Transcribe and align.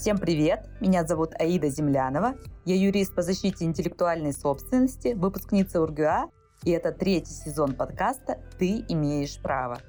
Всем 0.00 0.16
привет! 0.16 0.64
Меня 0.80 1.04
зовут 1.04 1.34
Аида 1.40 1.70
Землянова. 1.70 2.36
Я 2.64 2.76
юрист 2.76 3.16
по 3.16 3.22
защите 3.22 3.64
интеллектуальной 3.64 4.32
собственности, 4.32 5.14
выпускница 5.14 5.82
УрГУА, 5.82 6.30
и 6.62 6.70
это 6.70 6.92
третий 6.92 7.32
сезон 7.32 7.74
подкаста 7.74 8.38
«Ты 8.60 8.84
имеешь 8.88 9.42
право». 9.42 9.80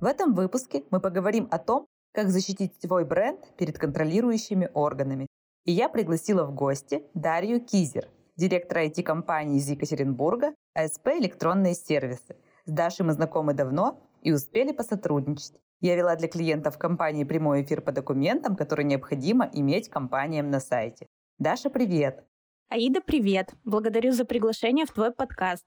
В 0.00 0.04
этом 0.04 0.34
выпуске 0.34 0.84
мы 0.92 1.00
поговорим 1.00 1.48
о 1.50 1.58
том, 1.58 1.88
как 2.12 2.30
защитить 2.30 2.80
свой 2.80 3.04
бренд 3.04 3.40
перед 3.56 3.76
контролирующими 3.76 4.70
органами. 4.72 5.26
И 5.64 5.72
я 5.72 5.88
пригласила 5.88 6.44
в 6.44 6.54
гости 6.54 7.02
Дарью 7.12 7.60
Кизер, 7.60 8.08
директора 8.36 8.86
IT-компании 8.86 9.58
из 9.58 9.68
Екатеринбурга, 9.68 10.54
АСП 10.74 11.08
«Электронные 11.08 11.74
сервисы». 11.74 12.36
С 12.66 12.70
Дашей 12.70 13.04
мы 13.04 13.14
знакомы 13.14 13.52
давно 13.52 14.00
и 14.22 14.30
успели 14.30 14.70
посотрудничать. 14.70 15.54
Я 15.80 15.94
вела 15.94 16.16
для 16.16 16.26
клиентов 16.26 16.76
компании 16.76 17.22
прямой 17.22 17.62
эфир 17.62 17.80
по 17.82 17.92
документам, 17.92 18.56
которые 18.56 18.84
необходимо 18.84 19.48
иметь 19.52 19.88
компаниям 19.88 20.50
на 20.50 20.58
сайте. 20.58 21.06
Даша, 21.38 21.70
привет! 21.70 22.24
Аида, 22.68 23.00
привет! 23.00 23.54
Благодарю 23.64 24.10
за 24.10 24.24
приглашение 24.24 24.86
в 24.86 24.90
твой 24.90 25.12
подкаст. 25.12 25.64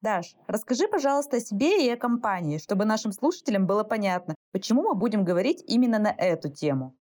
Даш, 0.00 0.36
расскажи, 0.46 0.86
пожалуйста, 0.86 1.38
о 1.38 1.40
себе 1.40 1.84
и 1.84 1.90
о 1.90 1.96
компании, 1.96 2.58
чтобы 2.58 2.84
нашим 2.84 3.10
слушателям 3.10 3.66
было 3.66 3.82
понятно, 3.82 4.36
почему 4.52 4.82
мы 4.82 4.94
будем 4.94 5.24
говорить 5.24 5.64
именно 5.66 5.98
на 5.98 6.14
эту 6.16 6.48
тему. 6.48 6.96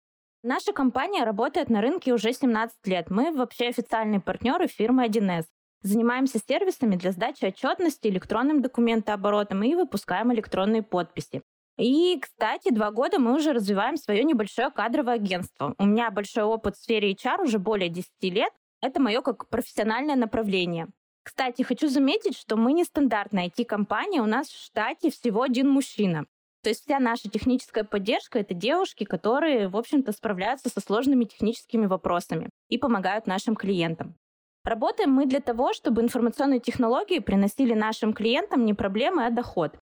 Наша 0.42 0.74
компания 0.74 1.24
работает 1.24 1.70
на 1.70 1.80
рынке 1.80 2.12
уже 2.12 2.34
17 2.34 2.86
лет. 2.86 3.08
Мы 3.08 3.32
вообще 3.32 3.68
официальные 3.68 4.20
партнеры 4.20 4.66
фирмы 4.66 5.06
1С. 5.06 5.44
Занимаемся 5.80 6.38
сервисами 6.46 6.96
для 6.96 7.12
сдачи 7.12 7.46
отчетности, 7.46 8.08
электронным 8.08 8.60
документооборотом 8.60 9.62
и 9.62 9.74
выпускаем 9.74 10.34
электронные 10.34 10.82
подписи. 10.82 11.42
И, 11.78 12.18
кстати, 12.20 12.72
два 12.72 12.90
года 12.90 13.18
мы 13.18 13.34
уже 13.34 13.52
развиваем 13.52 13.96
свое 13.96 14.24
небольшое 14.24 14.70
кадровое 14.70 15.14
агентство. 15.14 15.74
У 15.78 15.84
меня 15.84 16.10
большой 16.10 16.44
опыт 16.44 16.76
в 16.76 16.82
сфере 16.82 17.12
HR 17.12 17.42
уже 17.42 17.58
более 17.58 17.90
10 17.90 18.08
лет. 18.22 18.52
Это 18.80 19.00
мое 19.00 19.20
как 19.20 19.48
профессиональное 19.48 20.16
направление. 20.16 20.88
Кстати, 21.22 21.62
хочу 21.62 21.88
заметить, 21.88 22.36
что 22.38 22.56
мы 22.56 22.72
не 22.72 22.84
стандартная 22.84 23.48
IT-компания, 23.48 24.22
у 24.22 24.26
нас 24.26 24.48
в 24.48 24.64
штате 24.64 25.10
всего 25.10 25.42
один 25.42 25.68
мужчина. 25.68 26.24
То 26.62 26.70
есть 26.70 26.84
вся 26.84 26.98
наша 26.98 27.28
техническая 27.28 27.84
поддержка— 27.84 28.38
это 28.40 28.54
девушки, 28.54 29.04
которые, 29.04 29.68
в 29.68 29.76
общем-то, 29.76 30.12
справляются 30.12 30.68
со 30.68 30.80
сложными 30.80 31.24
техническими 31.24 31.86
вопросами 31.86 32.48
и 32.68 32.78
помогают 32.78 33.26
нашим 33.26 33.54
клиентам. 33.54 34.14
Работаем 34.64 35.10
мы 35.12 35.26
для 35.26 35.40
того, 35.40 35.72
чтобы 35.72 36.02
информационные 36.02 36.58
технологии 36.58 37.20
приносили 37.20 37.74
нашим 37.74 38.12
клиентам 38.12 38.64
не 38.64 38.74
проблемы, 38.74 39.26
а 39.26 39.30
доход. 39.30 39.76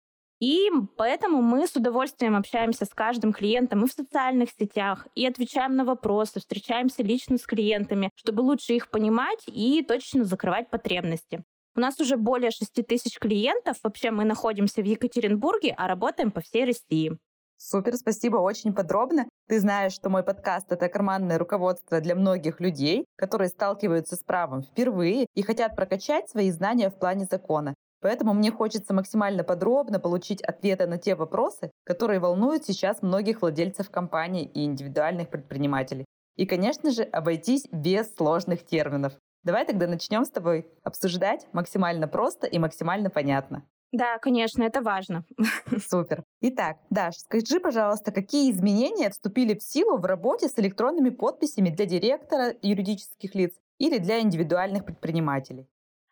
И 0.42 0.70
поэтому 0.98 1.44
мы 1.44 1.68
с 1.68 1.76
удовольствием 1.76 2.36
общаемся 2.36 2.86
с 2.86 2.90
каждым 2.90 3.32
клиентом 3.32 3.86
и 3.86 3.88
в 3.88 3.92
социальных 3.92 4.50
сетях, 4.50 5.08
и 5.14 5.26
отвечаем 5.28 5.76
на 5.76 5.86
вопросы, 5.86 6.40
встречаемся 6.40 7.04
лично 7.04 7.38
с 7.38 7.46
клиентами, 7.46 8.10
чтобы 8.16 8.42
лучше 8.42 8.74
их 8.74 8.90
понимать 8.90 9.44
и 9.46 9.86
точно 9.88 10.24
закрывать 10.24 10.72
потребности. 10.72 11.44
У 11.76 11.80
нас 11.80 12.00
уже 12.00 12.18
более 12.18 12.50
6 12.50 12.86
тысяч 12.88 13.20
клиентов. 13.20 13.78
Вообще 13.84 14.10
мы 14.12 14.26
находимся 14.26 14.82
в 14.82 14.86
Екатеринбурге, 14.86 15.74
а 15.78 15.88
работаем 15.88 16.32
по 16.32 16.42
всей 16.42 16.66
России. 16.66 17.18
Супер, 17.58 17.96
спасибо, 17.96 18.38
очень 18.38 18.74
подробно. 18.74 19.30
Ты 19.48 19.60
знаешь, 19.60 19.94
что 19.94 20.10
мой 20.10 20.24
подкаст— 20.24 20.66
это 20.72 20.90
карманное 20.90 21.38
руководство 21.38 22.02
для 22.02 22.16
многих 22.16 22.60
людей, 22.60 23.06
которые 23.16 23.50
сталкиваются 23.50 24.16
с 24.16 24.24
правом 24.24 24.64
впервые 24.64 25.28
и 25.36 25.44
хотят 25.44 25.76
прокачать 25.76 26.28
свои 26.28 26.50
знания 26.50 26.90
в 26.90 26.98
плане 26.98 27.26
закона. 27.30 27.76
Поэтому 28.02 28.34
мне 28.34 28.52
хочется 28.52 28.94
максимально 28.94 29.44
подробно 29.44 30.00
получить 30.00 30.42
ответы 30.42 30.88
на 30.88 30.98
те 30.98 31.16
вопросы, 31.16 31.72
которые 31.86 32.20
волнуют 32.20 32.66
сейчас 32.66 33.02
многих 33.02 33.42
владельцев 33.42 33.90
компаний 33.90 34.44
и 34.44 34.66
индивидуальных 34.66 35.30
предпринимателей. 35.30 36.06
И, 36.36 36.46
конечно 36.46 36.92
же, 36.92 37.04
обойтись 37.04 37.68
без 37.72 38.14
сложных 38.16 38.66
терминов. 38.66 39.14
Давай 39.44 39.66
тогда 39.66 39.88
начнем 39.88 40.26
с 40.26 40.30
тобой 40.30 40.68
обсуждать 40.84 41.48
максимально 41.54 42.08
просто 42.08 42.48
и 42.48 42.60
максимально 42.60 43.10
понятно. 43.10 43.64
Да, 43.92 44.20
конечно, 44.20 44.64
это 44.64 44.82
важно. 44.82 45.26
Супер. 45.90 46.24
Итак, 46.42 46.78
Даш, 46.90 47.16
скажи, 47.18 47.60
пожалуйста, 47.60 48.12
какие 48.12 48.52
изменения 48.52 49.10
вступили 49.10 49.54
в 49.54 49.64
силу 49.64 49.98
в 49.98 50.06
работе 50.06 50.48
с 50.48 50.58
электронными 50.58 51.10
подписями 51.10 51.70
для 51.70 51.86
директора 51.86 52.56
юридических 52.62 53.36
лиц 53.36 53.52
или 53.80 53.98
для 53.98 54.22
индивидуальных 54.22 54.86
предпринимателей? 54.86 55.68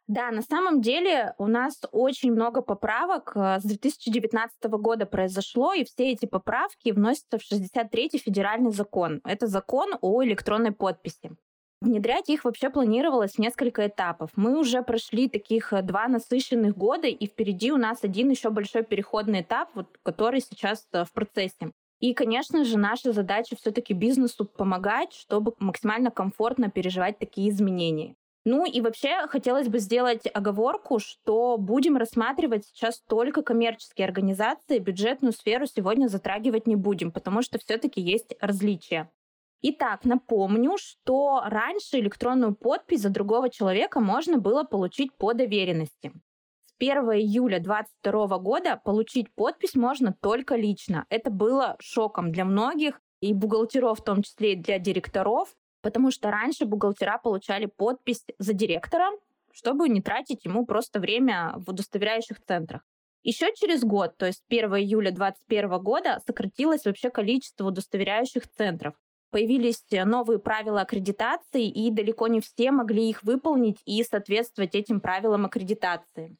Да, 0.10 0.32
на 0.32 0.42
самом 0.42 0.82
деле 0.82 1.36
у 1.38 1.46
нас 1.46 1.80
очень 1.92 2.32
много 2.32 2.64
поправок 2.64 3.34
э, 3.36 3.60
с 3.60 3.64
2019 3.64 4.64
года 4.64 5.06
произошло, 5.06 5.72
и 5.72 5.84
все 5.84 6.12
эти 6.12 6.26
поправки 6.26 6.90
вносятся 6.90 7.38
в 7.38 7.42
63-й 7.44 8.18
федеральный 8.18 8.72
закон. 8.72 9.22
Это 9.24 9.46
закон 9.46 9.92
о 10.02 10.24
электронной 10.24 10.72
подписи. 10.72 11.30
Внедрять 11.80 12.28
их 12.30 12.44
вообще 12.44 12.72
планировалось 12.72 13.34
в 13.34 13.40
несколько 13.40 13.86
этапов. 13.86 14.32
Мы 14.36 14.58
уже 14.58 14.82
прошли 14.82 15.30
таких 15.30 15.74
э, 15.74 15.84
два 15.84 16.08
насыщенных 16.08 16.76
года, 16.76 17.06
и 17.06 17.28
впереди 17.28 17.72
у 17.72 17.78
нас 17.78 18.00
один 18.02 18.32
еще 18.32 18.50
большой 18.50 18.82
переходный 18.82 19.42
этап, 19.42 19.70
вот, 19.76 20.00
который 20.02 20.42
сейчас 20.42 20.88
э, 20.92 21.06
в 21.06 21.14
процессе. 21.14 21.72
И, 22.00 22.16
конечно 22.16 22.66
же, 22.66 22.80
наша 22.80 23.14
задача 23.14 23.56
все-таки 23.56 23.94
бизнесу 23.94 24.46
помогать, 24.46 25.14
чтобы 25.14 25.54
максимально 25.60 26.10
комфортно 26.10 26.72
переживать 26.72 27.20
такие 27.20 27.52
изменения. 27.52 28.16
Ну 28.46 28.66
и 28.66 28.80
вообще 28.82 29.28
хотелось 29.28 29.68
бы 29.68 29.80
сделать 29.80 30.28
оговорку, 30.34 31.00
что 31.00 31.58
будем 31.58 31.98
рассматривать 31.98 32.66
сейчас 32.66 33.02
только 33.02 33.42
коммерческие 33.42 34.06
организации, 34.06 34.80
бюджетную 34.80 35.34
сферу 35.34 35.66
сегодня 35.66 36.08
затрагивать 36.08 36.66
не 36.66 36.76
будем, 36.76 37.12
потому 37.12 37.42
что 37.42 37.60
все-таки 37.60 38.02
есть 38.02 38.36
различия. 38.40 39.12
Итак, 39.62 40.06
напомню, 40.06 40.78
что 40.78 41.42
раньше 41.46 42.00
электронную 42.00 42.56
подпись 42.56 43.02
за 43.02 43.10
другого 43.10 43.50
человека 43.50 44.00
можно 44.00 44.38
было 44.38 44.64
получить 44.64 45.14
по 45.18 45.34
доверенности. 45.34 46.14
С 46.66 46.74
1 46.80 46.98
июля 47.12 47.60
2022 47.60 48.38
года 48.38 48.82
получить 48.86 49.34
подпись 49.36 49.76
можно 49.76 50.16
только 50.22 50.56
лично. 50.56 51.06
Это 51.10 51.30
было 51.30 51.76
шоком 51.82 52.32
для 52.32 52.46
многих, 52.46 53.02
и 53.20 53.34
бухгалтеров, 53.34 54.00
в 54.00 54.04
том 54.04 54.24
числе 54.24 54.54
и 54.54 54.56
для 54.56 54.80
директоров, 54.80 55.54
Потому 55.82 56.12
что 56.12 56.32
раньше 56.32 56.66
бухгалтера 56.66 57.18
получали 57.18 57.66
подпись 57.66 58.26
за 58.38 58.54
директора, 58.54 59.10
чтобы 59.52 59.90
не 59.90 60.02
тратить 60.02 60.46
ему 60.46 60.66
просто 60.66 61.00
время 61.00 61.56
в 61.58 61.70
удостоверяющих 61.70 62.44
центрах. 62.46 62.82
Еще 63.24 63.54
через 63.54 63.84
год, 63.84 64.18
то 64.18 64.26
есть 64.26 64.44
1 64.50 64.76
июля 64.76 65.12
2021 65.12 65.80
года, 65.82 66.20
сократилось 66.26 66.86
вообще 66.86 67.10
количество 67.10 67.66
удостоверяющих 67.68 68.48
центров. 68.48 68.94
Появились 69.32 69.84
новые 69.92 70.40
правила 70.40 70.82
аккредитации, 70.82 71.68
и 71.68 71.92
далеко 71.92 72.28
не 72.28 72.40
все 72.40 72.72
могли 72.72 73.10
их 73.10 73.22
выполнить 73.24 73.78
и 73.86 74.04
соответствовать 74.04 74.74
этим 74.74 75.02
правилам 75.02 75.46
аккредитации. 75.46 76.38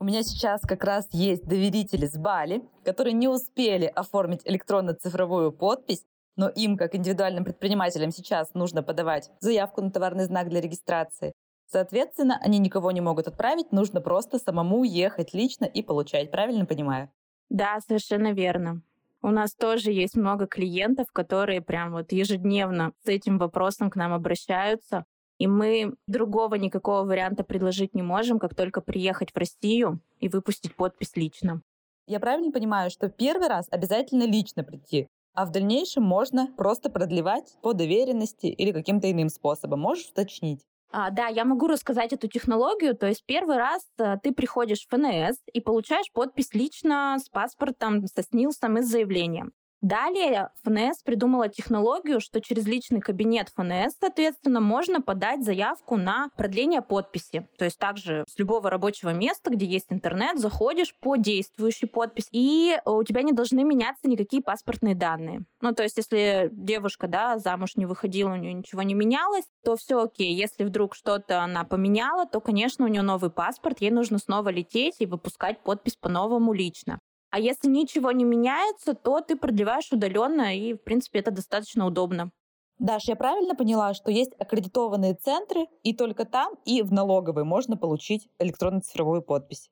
У 0.00 0.04
меня 0.04 0.22
сейчас 0.22 0.60
как 0.62 0.84
раз 0.84 1.08
есть 1.12 1.44
доверители 1.44 2.06
с 2.06 2.16
Бали, 2.16 2.62
которые 2.84 3.14
не 3.14 3.28
успели 3.28 3.86
оформить 3.86 4.42
электронно-цифровую 4.44 5.52
подпись, 5.52 6.04
но 6.38 6.48
им, 6.48 6.78
как 6.78 6.94
индивидуальным 6.94 7.44
предпринимателям, 7.44 8.12
сейчас 8.12 8.54
нужно 8.54 8.82
подавать 8.82 9.30
заявку 9.40 9.82
на 9.82 9.90
товарный 9.90 10.24
знак 10.24 10.48
для 10.48 10.60
регистрации. 10.60 11.34
Соответственно, 11.66 12.38
они 12.40 12.58
никого 12.58 12.92
не 12.92 13.02
могут 13.02 13.26
отправить, 13.26 13.72
нужно 13.72 14.00
просто 14.00 14.38
самому 14.38 14.84
ехать 14.84 15.34
лично 15.34 15.66
и 15.66 15.82
получать. 15.82 16.30
Правильно 16.30 16.64
понимаю? 16.64 17.10
Да, 17.50 17.80
совершенно 17.86 18.32
верно. 18.32 18.82
У 19.20 19.30
нас 19.30 19.52
тоже 19.52 19.90
есть 19.90 20.16
много 20.16 20.46
клиентов, 20.46 21.08
которые 21.12 21.60
прям 21.60 21.92
вот 21.92 22.12
ежедневно 22.12 22.92
с 23.04 23.08
этим 23.08 23.36
вопросом 23.38 23.90
к 23.90 23.96
нам 23.96 24.12
обращаются. 24.12 25.04
И 25.38 25.46
мы 25.46 25.94
другого 26.06 26.54
никакого 26.54 27.02
варианта 27.02 27.42
предложить 27.42 27.94
не 27.94 28.02
можем, 28.02 28.38
как 28.38 28.54
только 28.54 28.80
приехать 28.80 29.32
в 29.32 29.36
Россию 29.36 30.00
и 30.20 30.28
выпустить 30.28 30.76
подпись 30.76 31.16
лично. 31.16 31.62
Я 32.06 32.20
правильно 32.20 32.52
понимаю, 32.52 32.90
что 32.90 33.08
первый 33.08 33.48
раз 33.48 33.66
обязательно 33.70 34.22
лично 34.22 34.62
прийти? 34.62 35.08
А 35.38 35.46
в 35.46 35.52
дальнейшем 35.52 36.02
можно 36.02 36.48
просто 36.56 36.90
продлевать 36.90 37.56
по 37.62 37.72
доверенности 37.72 38.46
или 38.46 38.72
каким-то 38.72 39.08
иным 39.08 39.28
способом. 39.28 39.78
Можешь 39.78 40.08
уточнить? 40.08 40.66
А, 40.90 41.10
да, 41.10 41.28
я 41.28 41.44
могу 41.44 41.68
рассказать 41.68 42.12
эту 42.12 42.26
технологию. 42.26 42.96
То 42.96 43.06
есть 43.06 43.22
первый 43.24 43.56
раз 43.56 43.86
а, 43.98 44.16
ты 44.18 44.32
приходишь 44.32 44.84
в 44.84 44.88
ФНС 44.88 45.36
и 45.52 45.60
получаешь 45.60 46.10
подпись 46.12 46.54
лично 46.54 47.18
с 47.24 47.28
паспортом, 47.28 48.04
со 48.08 48.22
СНИЛСом 48.22 48.78
и 48.78 48.82
с 48.82 48.88
заявлением. 48.88 49.52
Далее 49.80 50.50
ФНС 50.64 51.02
придумала 51.04 51.48
технологию, 51.48 52.20
что 52.20 52.40
через 52.40 52.66
личный 52.66 53.00
кабинет 53.00 53.48
ФНС, 53.54 53.94
соответственно, 54.00 54.60
можно 54.60 55.00
подать 55.00 55.44
заявку 55.44 55.96
на 55.96 56.30
продление 56.36 56.82
подписи. 56.82 57.48
То 57.56 57.64
есть 57.64 57.78
также 57.78 58.24
с 58.28 58.36
любого 58.38 58.70
рабочего 58.70 59.10
места, 59.10 59.50
где 59.50 59.66
есть 59.66 59.86
интернет, 59.90 60.38
заходишь 60.38 60.96
по 61.00 61.14
действующей 61.14 61.86
подписи, 61.86 62.28
и 62.32 62.76
у 62.84 63.04
тебя 63.04 63.22
не 63.22 63.32
должны 63.32 63.62
меняться 63.62 64.08
никакие 64.08 64.42
паспортные 64.42 64.96
данные. 64.96 65.44
Ну, 65.60 65.72
то 65.72 65.84
есть 65.84 65.96
если 65.96 66.50
девушка, 66.52 67.06
да, 67.06 67.38
замуж 67.38 67.76
не 67.76 67.86
выходила, 67.86 68.32
у 68.32 68.36
нее 68.36 68.54
ничего 68.54 68.82
не 68.82 68.94
менялось, 68.94 69.44
то 69.64 69.76
все 69.76 70.02
окей. 70.02 70.34
Если 70.34 70.64
вдруг 70.64 70.96
что-то 70.96 71.42
она 71.42 71.62
поменяла, 71.62 72.26
то, 72.26 72.40
конечно, 72.40 72.84
у 72.84 72.88
нее 72.88 73.02
новый 73.02 73.30
паспорт, 73.30 73.80
ей 73.80 73.92
нужно 73.92 74.18
снова 74.18 74.48
лететь 74.48 74.96
и 74.98 75.06
выпускать 75.06 75.62
подпись 75.62 75.96
по-новому 75.96 76.52
лично. 76.52 76.98
А 77.30 77.38
если 77.40 77.68
ничего 77.68 78.10
не 78.12 78.24
меняется, 78.24 78.94
то 78.94 79.20
ты 79.20 79.36
продлеваешь 79.36 79.92
удаленно, 79.92 80.56
и, 80.56 80.74
в 80.74 80.82
принципе, 80.82 81.18
это 81.18 81.30
достаточно 81.30 81.86
удобно. 81.86 82.30
Даш, 82.78 83.08
я 83.08 83.16
правильно 83.16 83.54
поняла, 83.54 83.92
что 83.92 84.10
есть 84.10 84.32
аккредитованные 84.38 85.14
центры, 85.14 85.66
и 85.82 85.92
только 85.94 86.24
там 86.24 86.54
и 86.64 86.80
в 86.82 86.92
налоговой 86.92 87.44
можно 87.44 87.76
получить 87.76 88.28
электронно-цифровую 88.38 89.22
подпись? 89.22 89.68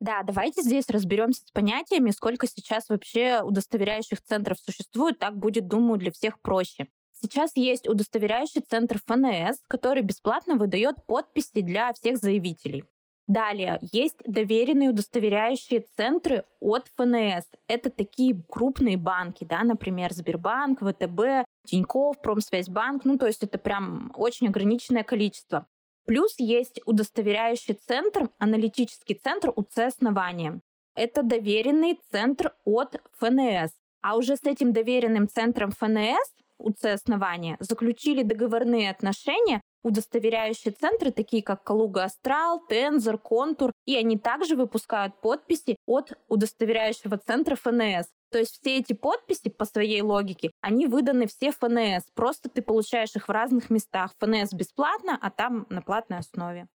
Да, 0.00 0.22
давайте 0.22 0.62
здесь 0.62 0.88
разберемся 0.90 1.46
с 1.46 1.50
понятиями, 1.50 2.10
сколько 2.10 2.46
сейчас 2.46 2.88
вообще 2.88 3.40
удостоверяющих 3.42 4.20
центров 4.20 4.58
существует, 4.58 5.18
так 5.18 5.38
будет, 5.38 5.68
думаю, 5.68 5.98
для 5.98 6.10
всех 6.10 6.40
проще. 6.40 6.88
Сейчас 7.12 7.52
есть 7.54 7.88
удостоверяющий 7.88 8.60
центр 8.60 9.00
ФНС, 9.06 9.60
который 9.68 10.02
бесплатно 10.02 10.56
выдает 10.56 11.06
подписи 11.06 11.60
для 11.60 11.92
всех 11.92 12.18
заявителей. 12.18 12.84
Далее, 13.28 13.78
есть 13.92 14.18
доверенные 14.26 14.90
удостоверяющие 14.90 15.84
центры 15.96 16.44
от 16.60 16.88
ФНС. 16.96 17.44
Это 17.68 17.88
такие 17.90 18.42
крупные 18.48 18.96
банки, 18.96 19.44
да, 19.44 19.62
например, 19.62 20.12
Сбербанк, 20.12 20.80
ВТБ, 20.80 21.46
Тинькофф, 21.66 22.20
Промсвязьбанк. 22.20 23.04
Ну, 23.04 23.18
то 23.18 23.26
есть 23.26 23.44
это 23.44 23.58
прям 23.58 24.12
очень 24.16 24.48
ограниченное 24.48 25.04
количество. 25.04 25.66
Плюс 26.04 26.34
есть 26.38 26.80
удостоверяющий 26.84 27.74
центр, 27.74 28.28
аналитический 28.38 29.14
центр 29.14 29.52
УЦ 29.54 29.78
основания. 29.78 30.60
Это 30.96 31.22
доверенный 31.22 32.00
центр 32.10 32.52
от 32.64 33.00
ФНС. 33.18 33.70
А 34.02 34.16
уже 34.16 34.36
с 34.36 34.42
этим 34.44 34.72
доверенным 34.72 35.28
центром 35.28 35.70
ФНС 35.70 36.34
УЦ 36.58 36.86
основания 36.86 37.56
заключили 37.60 38.24
договорные 38.24 38.90
отношения 38.90 39.60
удостоверяющие 39.82 40.72
центры, 40.72 41.10
такие 41.10 41.42
как 41.42 41.64
Калуга 41.64 42.04
Астрал, 42.04 42.60
Тензор, 42.68 43.18
Контур, 43.18 43.72
и 43.86 43.96
они 43.96 44.18
также 44.18 44.56
выпускают 44.56 45.20
подписи 45.20 45.76
от 45.86 46.12
удостоверяющего 46.28 47.18
центра 47.18 47.56
ФНС. 47.56 48.06
То 48.30 48.38
есть 48.38 48.58
все 48.60 48.78
эти 48.78 48.94
подписи 48.94 49.50
по 49.50 49.64
своей 49.64 50.00
логике, 50.00 50.52
они 50.60 50.86
выданы 50.86 51.26
все 51.26 51.52
ФНС. 51.52 52.04
Просто 52.14 52.48
ты 52.48 52.62
получаешь 52.62 53.14
их 53.14 53.28
в 53.28 53.30
разных 53.30 53.68
местах. 53.68 54.12
ФНС 54.18 54.52
бесплатно, 54.52 55.18
а 55.20 55.30
там 55.30 55.66
на 55.68 55.82
платной 55.82 56.20
основе. 56.20 56.66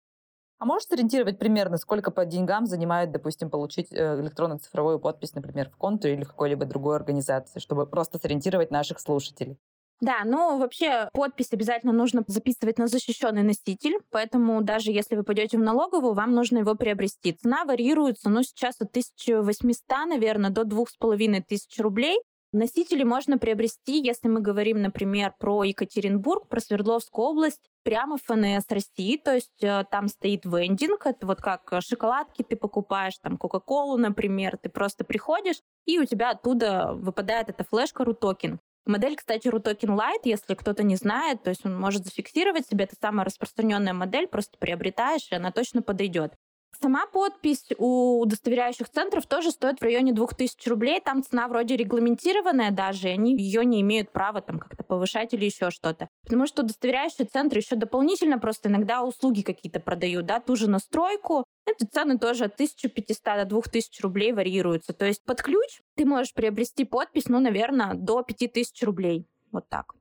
А 0.59 0.65
можешь 0.65 0.89
сориентировать 0.89 1.39
примерно, 1.39 1.77
сколько 1.77 2.11
по 2.11 2.25
деньгам 2.25 2.67
занимает, 2.67 3.11
допустим, 3.11 3.51
получить 3.51 3.93
э, 3.93 4.21
электронную 4.21 4.59
цифровую 4.59 4.99
подпись, 4.99 5.35
например, 5.35 5.69
в 5.69 5.77
Контуре 5.77 6.15
или 6.15 6.25
в 6.25 6.29
какой-либо 6.29 6.65
другой 6.65 6.97
организации, 6.97 7.61
чтобы 7.61 7.87
просто 7.87 8.19
сориентировать 8.19 8.71
наших 8.71 8.99
слушателей? 8.99 9.59
Да, 10.01 10.23
ну 10.25 10.59
вообще 10.59 11.09
подпись 11.13 11.53
обязательно 11.53 11.93
нужно 11.93 12.23
записывать 12.27 12.79
на 12.79 12.87
защищенный 12.87 13.43
носитель, 13.43 13.99
поэтому 14.11 14.61
даже 14.63 14.91
если 14.91 15.17
вы 15.17 15.23
пойдете 15.23 15.57
в 15.57 15.63
налоговую, 15.63 16.13
вам 16.13 16.33
нужно 16.33 16.59
его 16.59 16.75
приобрести. 16.75 17.33
Цена 17.33 17.65
варьируется, 17.65 18.29
ну 18.29 18.43
сейчас 18.43 18.77
от 18.81 18.91
1800, 18.91 19.89
наверное, 20.07 20.51
до 20.51 20.65
2500 20.65 21.81
рублей. 21.81 22.19
Носители 22.53 23.03
можно 23.03 23.39
приобрести, 23.39 24.01
если 24.01 24.29
мы 24.29 24.41
говорим, 24.41 24.81
например, 24.81 25.35
про 25.39 25.65
Екатеринбург, 25.65 26.49
про 26.49 26.61
Свердловскую 26.61 27.29
область, 27.29 27.71
прямо 27.83 28.17
в 28.17 28.23
ФНС 28.23 28.67
России, 28.71 29.17
то 29.17 29.35
есть 29.35 29.63
э, 29.63 29.85
там 29.91 30.09
стоит 30.09 30.45
вендинг, 30.45 31.07
это 31.07 31.27
вот 31.27 31.41
как 31.41 31.71
шоколадки 31.81 32.43
ты 32.43 32.57
покупаешь, 32.57 33.19
там 33.21 33.37
Кока-Колу, 33.37 33.97
например, 33.97 34.59
ты 34.59 34.69
просто 34.71 35.05
приходишь, 35.05 35.61
и 35.87 35.99
у 35.99 36.05
тебя 36.05 36.31
оттуда 36.31 36.93
выпадает 36.95 37.49
эта 37.49 37.65
флешка 37.65 38.05
RUTOKEN. 38.05 38.59
Модель, 38.87 39.17
кстати, 39.17 39.49
RUTOKEN 39.49 39.97
Lite, 39.97 40.23
если 40.25 40.55
кто-то 40.55 40.83
не 40.83 40.97
знает, 40.97 41.43
то 41.43 41.51
есть 41.51 41.67
он 41.67 41.79
может 41.79 42.05
зафиксировать 42.05 42.67
себе, 42.67 42.85
это 42.85 42.95
самая 43.01 43.25
распространенная 43.27 43.93
модель, 43.93 44.29
просто 44.29 44.57
приобретаешь, 44.59 45.29
и 45.31 45.35
она 45.35 45.51
точно 45.51 45.83
подойдет. 45.83 46.35
Сама 46.81 47.07
подпись 47.07 47.69
у 47.79 48.21
удостоверяющих 48.21 48.89
центров 48.91 49.27
тоже 49.27 49.51
стоит 49.51 49.79
в 49.79 49.83
районе 49.83 50.13
2000 50.13 50.69
рублей. 50.69 51.01
Там 51.01 51.23
цена 51.23 51.49
вроде 51.49 51.77
регламентированная 51.77 52.71
даже, 52.71 53.09
и 53.09 53.13
они 53.13 53.35
ее 53.35 53.65
не 53.65 53.81
имеют 53.81 54.13
права 54.13 54.43
там 54.43 54.59
как-то 54.59 54.85
повышать 54.85 55.33
или 55.33 55.47
еще 55.47 55.71
что-то. 55.71 56.09
Потому 56.25 56.47
что 56.47 56.63
удостоверяющие 56.63 57.27
центры 57.27 57.61
еще 57.61 57.77
дополнительно 57.77 58.39
просто 58.39 58.69
иногда 58.69 59.03
услуги 59.03 59.41
какие-то 59.41 59.81
продают, 59.81 60.27
да, 60.27 60.39
ту 60.39 60.55
же 60.55 60.69
настройку. 60.69 61.45
Эти 61.67 61.85
цены 61.85 62.17
тоже 62.17 62.45
от 62.45 62.55
1500 62.55 63.49
до 63.49 63.61
2000 63.61 64.03
рублей 64.03 64.33
варьируются. 64.33 64.93
То 64.93 65.05
есть 65.05 65.25
под 65.25 65.43
ключ 65.43 65.83
ты 65.97 66.07
можешь 66.07 66.33
приобрести 66.33 66.85
подпись, 66.85 67.29
ну, 67.29 67.41
наверное, 67.41 67.95
до 67.95 68.23
5000 68.23 68.83
рублей. 68.85 69.27
Вот 69.51 69.69
так. 69.69 69.95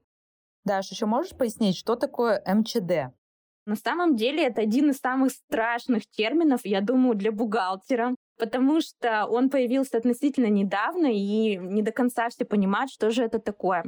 Даш, 0.63 0.91
еще 0.91 1.07
можешь 1.07 1.35
пояснить, 1.35 1.75
что 1.75 1.95
такое 1.95 2.41
МЧД? 2.45 3.13
На 3.65 3.75
самом 3.75 4.15
деле 4.15 4.45
это 4.45 4.61
один 4.61 4.91
из 4.91 4.99
самых 4.99 5.31
страшных 5.31 6.07
терминов, 6.07 6.61
я 6.65 6.81
думаю, 6.81 7.15
для 7.15 7.31
бухгалтера, 7.31 8.13
потому 8.37 8.79
что 8.81 9.25
он 9.25 9.49
появился 9.49 9.97
относительно 9.97 10.47
недавно, 10.47 11.07
и 11.07 11.57
не 11.57 11.81
до 11.81 11.91
конца 11.91 12.29
все 12.29 12.45
понимают, 12.45 12.91
что 12.91 13.09
же 13.09 13.23
это 13.23 13.39
такое. 13.39 13.83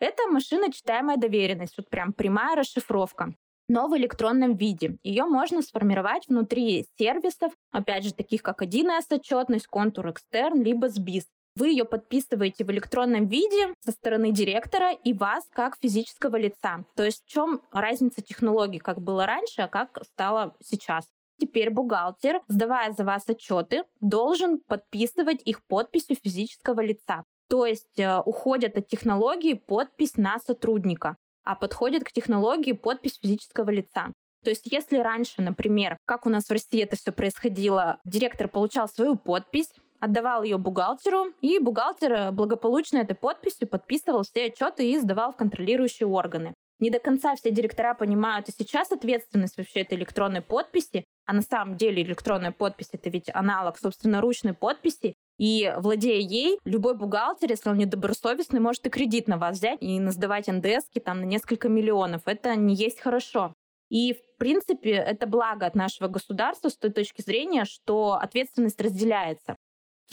Это 0.00 0.26
машиночитаемая 0.26 1.16
доверенность, 1.16 1.78
вот 1.78 1.88
прям 1.88 2.12
прямая 2.12 2.56
расшифровка 2.56 3.34
но 3.72 3.88
в 3.88 3.96
электронном 3.96 4.54
виде. 4.54 4.98
Ее 5.02 5.24
можно 5.24 5.62
сформировать 5.62 6.28
внутри 6.28 6.86
сервисов, 6.98 7.52
опять 7.70 8.04
же, 8.04 8.12
таких 8.12 8.42
как 8.42 8.60
1С 8.60 9.14
отчетность, 9.14 9.66
контур 9.66 10.10
экстерн, 10.10 10.62
либо 10.62 10.88
SBIS. 10.88 11.24
Вы 11.56 11.68
ее 11.68 11.86
подписываете 11.86 12.64
в 12.64 12.70
электронном 12.70 13.28
виде 13.28 13.74
со 13.80 13.92
стороны 13.92 14.30
директора 14.30 14.92
и 14.92 15.14
вас 15.14 15.44
как 15.54 15.78
физического 15.80 16.36
лица. 16.36 16.84
То 16.96 17.02
есть 17.02 17.24
в 17.24 17.28
чем 17.30 17.62
разница 17.72 18.20
технологий, 18.20 18.78
как 18.78 19.00
было 19.00 19.24
раньше, 19.24 19.62
а 19.62 19.68
как 19.68 19.98
стало 20.04 20.54
сейчас? 20.62 21.06
Теперь 21.40 21.70
бухгалтер, 21.70 22.42
сдавая 22.48 22.92
за 22.92 23.04
вас 23.04 23.26
отчеты, 23.26 23.84
должен 24.00 24.60
подписывать 24.60 25.40
их 25.46 25.64
подписью 25.66 26.16
физического 26.22 26.82
лица. 26.82 27.24
То 27.48 27.66
есть 27.66 27.98
э, 27.98 28.20
уходят 28.20 28.76
от 28.76 28.86
технологии 28.86 29.54
подпись 29.54 30.16
на 30.16 30.38
сотрудника, 30.38 31.16
а 31.44 31.54
подходит 31.54 32.04
к 32.04 32.12
технологии 32.12 32.72
подпись 32.72 33.18
физического 33.20 33.70
лица. 33.70 34.12
То 34.44 34.50
есть 34.50 34.66
если 34.66 34.98
раньше, 34.98 35.40
например, 35.40 35.96
как 36.04 36.26
у 36.26 36.30
нас 36.30 36.44
в 36.44 36.50
России 36.50 36.82
это 36.82 36.96
все 36.96 37.12
происходило, 37.12 37.98
директор 38.04 38.48
получал 38.48 38.88
свою 38.88 39.16
подпись, 39.16 39.70
отдавал 40.00 40.42
ее 40.42 40.58
бухгалтеру, 40.58 41.26
и 41.40 41.60
бухгалтер 41.60 42.12
э, 42.12 42.30
благополучно 42.32 42.98
этой 42.98 43.14
подписью 43.14 43.68
подписывал 43.68 44.24
все 44.24 44.46
отчеты 44.46 44.90
и 44.90 44.98
сдавал 44.98 45.32
в 45.32 45.36
контролирующие 45.36 46.08
органы. 46.08 46.54
Не 46.82 46.90
до 46.90 46.98
конца 46.98 47.36
все 47.36 47.52
директора 47.52 47.94
понимают 47.94 48.48
и 48.48 48.52
сейчас 48.52 48.90
ответственность 48.90 49.56
вообще 49.56 49.82
этой 49.82 49.96
электронной 49.96 50.40
подписи, 50.42 51.04
а 51.26 51.32
на 51.32 51.42
самом 51.42 51.76
деле 51.76 52.02
электронная 52.02 52.50
подпись 52.50 52.88
это 52.90 53.08
ведь 53.08 53.30
аналог 53.32 53.78
собственноручной 53.78 54.52
подписи, 54.52 55.14
и 55.38 55.72
владея 55.78 56.18
ей, 56.18 56.58
любой 56.64 56.96
бухгалтер, 56.96 57.50
если 57.50 57.70
он 57.70 57.78
недобросовестный, 57.78 58.58
может 58.58 58.84
и 58.84 58.90
кредит 58.90 59.28
на 59.28 59.38
вас 59.38 59.58
взять 59.58 59.80
и 59.80 60.00
сдавать 60.08 60.48
НДСки 60.48 60.98
там 60.98 61.20
на 61.20 61.24
несколько 61.24 61.68
миллионов. 61.68 62.22
Это 62.26 62.56
не 62.56 62.74
есть 62.74 62.98
хорошо. 62.98 63.54
И, 63.88 64.14
в 64.14 64.38
принципе, 64.38 64.90
это 64.90 65.28
благо 65.28 65.66
от 65.66 65.76
нашего 65.76 66.08
государства 66.08 66.68
с 66.68 66.76
той 66.76 66.90
точки 66.90 67.22
зрения, 67.22 67.64
что 67.64 68.14
ответственность 68.14 68.80
разделяется. 68.80 69.54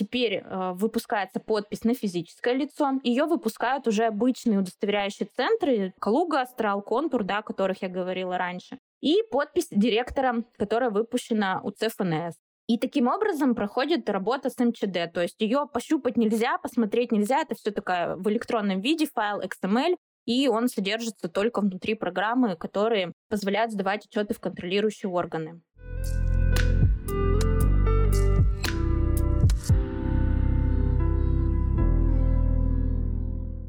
Теперь 0.00 0.36
э, 0.42 0.72
выпускается 0.76 1.40
подпись 1.40 1.84
на 1.84 1.92
физическое 1.92 2.54
лицо. 2.54 2.92
Ее 3.02 3.26
выпускают 3.26 3.86
уже 3.86 4.06
обычные 4.06 4.58
удостоверяющие 4.58 5.28
центры, 5.36 5.92
Калуга, 6.00 6.40
Астрал, 6.40 6.80
Контур, 6.80 7.22
да, 7.22 7.38
о 7.38 7.42
которых 7.42 7.82
я 7.82 7.90
говорила 7.90 8.38
раньше. 8.38 8.78
И 9.02 9.22
подпись 9.30 9.68
директора, 9.70 10.42
которая 10.56 10.88
выпущена 10.88 11.60
у 11.62 11.70
ЦФНС. 11.70 12.36
И 12.66 12.78
таким 12.78 13.08
образом 13.08 13.54
проходит 13.54 14.08
работа 14.08 14.48
с 14.48 14.56
МЧД. 14.58 15.12
То 15.12 15.20
есть 15.20 15.38
ее 15.38 15.68
пощупать 15.70 16.16
нельзя, 16.16 16.56
посмотреть 16.56 17.12
нельзя. 17.12 17.42
Это 17.42 17.54
все 17.54 17.70
такая 17.70 18.16
в 18.16 18.26
электронном 18.30 18.80
виде 18.80 19.06
файл 19.06 19.42
XML, 19.42 19.96
и 20.24 20.48
он 20.48 20.68
содержится 20.68 21.28
только 21.28 21.60
внутри 21.60 21.92
программы, 21.92 22.56
которые 22.56 23.12
позволяют 23.28 23.72
сдавать 23.72 24.06
отчеты 24.06 24.32
в 24.32 24.40
контролирующие 24.40 25.10
органы. 25.10 25.60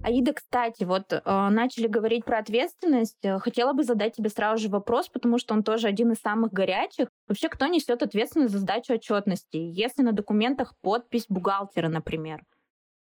Аида, 0.03 0.33
кстати, 0.33 0.83
вот 0.83 1.13
э, 1.13 1.21
начали 1.23 1.87
говорить 1.87 2.25
про 2.25 2.39
ответственность. 2.39 3.23
Э, 3.23 3.37
хотела 3.37 3.73
бы 3.73 3.83
задать 3.83 4.15
тебе 4.15 4.29
сразу 4.29 4.63
же 4.63 4.69
вопрос, 4.69 5.09
потому 5.09 5.37
что 5.37 5.53
он 5.53 5.63
тоже 5.63 5.87
один 5.87 6.11
из 6.11 6.19
самых 6.19 6.51
горячих. 6.51 7.07
Вообще, 7.27 7.49
кто 7.49 7.67
несет 7.67 8.01
ответственность 8.01 8.53
за 8.53 8.59
сдачу 8.59 8.95
отчетности, 8.95 9.57
если 9.57 10.01
на 10.01 10.11
документах 10.11 10.73
подпись 10.81 11.25
бухгалтера, 11.29 11.87
например? 11.87 12.41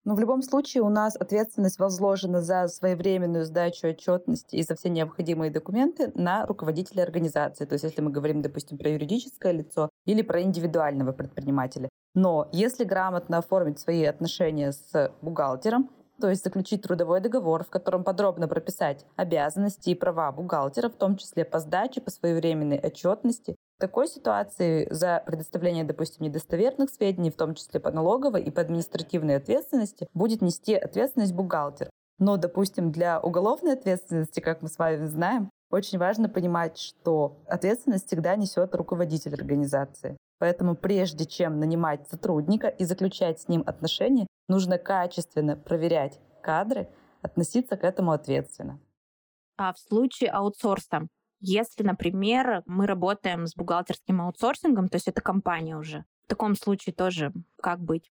Но 0.07 0.15
в 0.15 0.21
любом 0.21 0.41
случае 0.41 0.85
у 0.85 0.88
нас 0.88 1.17
ответственность 1.17 1.79
возложена 1.79 2.41
за 2.41 2.69
своевременную 2.69 3.45
сдачу 3.45 3.88
отчетности 3.88 4.57
и 4.57 4.62
за 4.62 4.76
все 4.76 4.88
необходимые 4.88 5.50
документы 5.50 6.12
на 6.15 6.47
руководителя 6.47 7.03
организации. 7.03 7.67
То 7.67 7.75
есть 7.75 7.85
если 7.85 8.00
мы 8.00 8.11
говорим, 8.11 8.41
допустим, 8.41 8.79
про 8.79 8.91
юридическое 8.91 9.53
лицо 9.53 9.91
или 10.07 10.23
про 10.23 10.41
индивидуального 10.41 11.12
предпринимателя. 11.12 11.88
Но 12.15 12.49
если 12.53 12.85
грамотно 12.85 13.38
оформить 13.38 13.81
свои 13.81 14.05
отношения 14.05 14.73
с 14.73 15.12
бухгалтером, 15.21 15.91
то 16.21 16.29
есть 16.31 16.45
заключить 16.45 16.83
трудовой 16.83 17.21
договор, 17.21 17.65
в 17.65 17.71
котором 17.71 18.05
подробно 18.05 18.49
прописать 18.49 19.05
обязанности 19.17 19.91
и 19.91 19.95
права 19.95 20.33
бухгалтера, 20.33 20.89
в 20.89 20.97
том 20.97 21.17
числе 21.17 21.45
по 21.45 21.59
сдаче, 21.59 22.01
по 22.01 22.11
своевременной 22.11 22.79
отчетности, 22.79 23.57
В 23.77 23.81
такой 23.81 24.09
ситуации 24.09 24.89
за 24.91 25.23
предоставление, 25.27 25.85
допустим, 25.85 26.25
недостоверных 26.25 26.89
сведений, 26.91 27.31
в 27.31 27.37
том 27.37 27.55
числе 27.55 27.79
по 27.79 27.91
налоговой 27.91 28.43
и 28.43 28.51
по 28.51 28.63
административной 28.63 29.37
ответственности, 29.37 30.09
будет 30.15 30.41
нести 30.41 30.75
ответственность 30.75 31.35
бухгалтер. 31.35 31.91
Но, 32.19 32.39
допустим, 32.39 32.91
для 32.91 33.21
уголовной 33.21 33.75
ответственности, 33.75 34.41
как 34.41 34.63
мы 34.63 34.69
с 34.69 34.79
вами 34.79 35.05
знаем, 35.07 35.51
очень 35.71 35.99
важно 35.99 36.29
понимать, 36.29 36.79
что 36.79 37.37
ответственность 37.47 38.07
всегда 38.07 38.37
несет 38.37 38.75
руководитель 38.75 39.35
организации. 39.35 40.17
Поэтому 40.39 40.75
прежде 40.75 41.27
чем 41.27 41.59
нанимать 41.59 42.09
сотрудника 42.09 42.69
и 42.69 42.85
заключать 42.85 43.41
с 43.41 43.49
ним 43.49 43.63
отношения, 43.67 44.27
нужно 44.49 44.79
качественно 44.79 45.57
проверять 45.57 46.21
кадры, 46.43 46.88
относиться 47.23 47.76
к 47.76 47.85
этому 47.85 48.12
ответственно. 48.12 48.81
А 49.57 49.73
в 49.73 49.79
случае 49.79 50.31
аутсорса, 50.31 51.09
если, 51.41 51.83
например, 51.83 52.62
мы 52.67 52.87
работаем 52.87 53.47
с 53.47 53.55
бухгалтерским 53.55 54.21
аутсорсингом, 54.21 54.88
то 54.88 54.97
есть 54.97 55.09
это 55.09 55.21
компания 55.21 55.76
уже, 55.76 56.05
в 56.26 56.29
таком 56.29 56.55
случае 56.55 56.95
тоже 56.95 57.33
как 57.61 57.81
быть? 57.81 58.11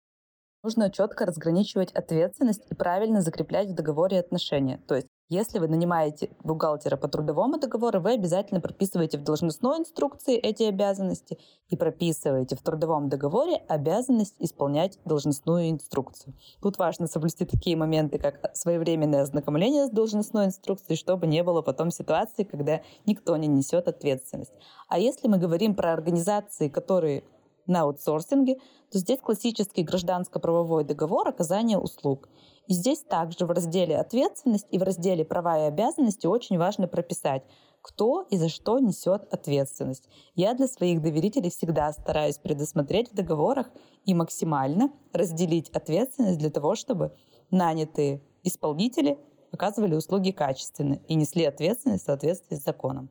Нужно 0.63 0.89
четко 0.89 1.25
разграничивать 1.25 1.91
ответственность 1.91 2.65
и 2.69 2.75
правильно 2.75 3.21
закреплять 3.21 3.69
в 3.69 3.75
договоре 3.75 4.19
отношения. 4.19 4.79
То 4.87 4.95
есть 4.95 5.07
если 5.29 5.57
вы 5.59 5.67
нанимаете 5.67 6.29
бухгалтера 6.43 6.97
по 6.97 7.07
трудовому 7.07 7.57
договору, 7.57 7.99
вы 7.99 8.13
обязательно 8.13 8.61
прописываете 8.61 9.17
в 9.17 9.23
должностной 9.23 9.79
инструкции 9.79 10.35
эти 10.35 10.63
обязанности 10.63 11.39
и 11.69 11.75
прописываете 11.75 12.55
в 12.55 12.61
трудовом 12.61 13.09
договоре 13.09 13.55
обязанность 13.67 14.35
исполнять 14.39 14.99
должностную 15.03 15.71
инструкцию. 15.71 16.35
Тут 16.61 16.77
важно 16.77 17.07
соблюсти 17.07 17.45
такие 17.45 17.75
моменты, 17.75 18.19
как 18.19 18.55
своевременное 18.55 19.23
ознакомление 19.23 19.87
с 19.87 19.89
должностной 19.89 20.45
инструкцией, 20.45 20.97
чтобы 20.97 21.25
не 21.25 21.43
было 21.43 21.61
потом 21.63 21.89
ситуации, 21.89 22.43
когда 22.43 22.81
никто 23.05 23.35
не 23.35 23.47
несет 23.47 23.87
ответственность. 23.87 24.53
А 24.87 24.99
если 24.99 25.27
мы 25.27 25.37
говорим 25.39 25.73
про 25.73 25.91
организации, 25.93 26.69
которые 26.69 27.23
на 27.67 27.81
аутсорсинге, 27.81 28.55
то 28.91 28.99
здесь 28.99 29.19
классический 29.19 29.83
гражданско-правовой 29.83 30.83
договор 30.83 31.27
оказания 31.27 31.77
услуг– 31.77 32.29
и 32.67 32.73
здесь 32.73 32.99
также 32.99 33.45
в 33.45 33.51
разделе 33.51 33.97
«Ответственность» 33.97 34.67
и 34.71 34.79
в 34.79 34.83
разделе 34.83 35.23
«Права 35.23 35.59
и 35.59 35.67
обязанности» 35.67 36.25
очень 36.25 36.57
важно 36.57 36.87
прописать, 36.87 37.43
кто 37.81 38.23
и 38.31 38.37
за 38.37 38.49
что 38.49 38.79
несет 38.79 39.31
ответственность. 39.31 40.09
Я 40.33 40.55
для 40.55 40.67
своих 40.67 41.01
доверителей 41.01 41.51
всегда 41.51 41.91
стараюсь 41.93 42.37
предусмотреть 42.37 43.11
в 43.11 43.15
договорах 43.15 43.69
и 44.05 44.15
максимально 44.15 44.91
разделить 45.13 45.69
ответственность 45.69 46.39
для 46.39 46.49
того, 46.49 46.75
чтобы 46.75 47.13
нанятые 47.51 48.21
исполнители 48.43 49.19
оказывали 49.51 49.93
услуги 49.93 50.31
качественно 50.31 50.95
и 51.07 51.13
несли 51.13 51.45
ответственность 51.45 52.03
в 52.03 52.07
соответствии 52.07 52.55
с 52.55 52.63
законом. 52.63 53.09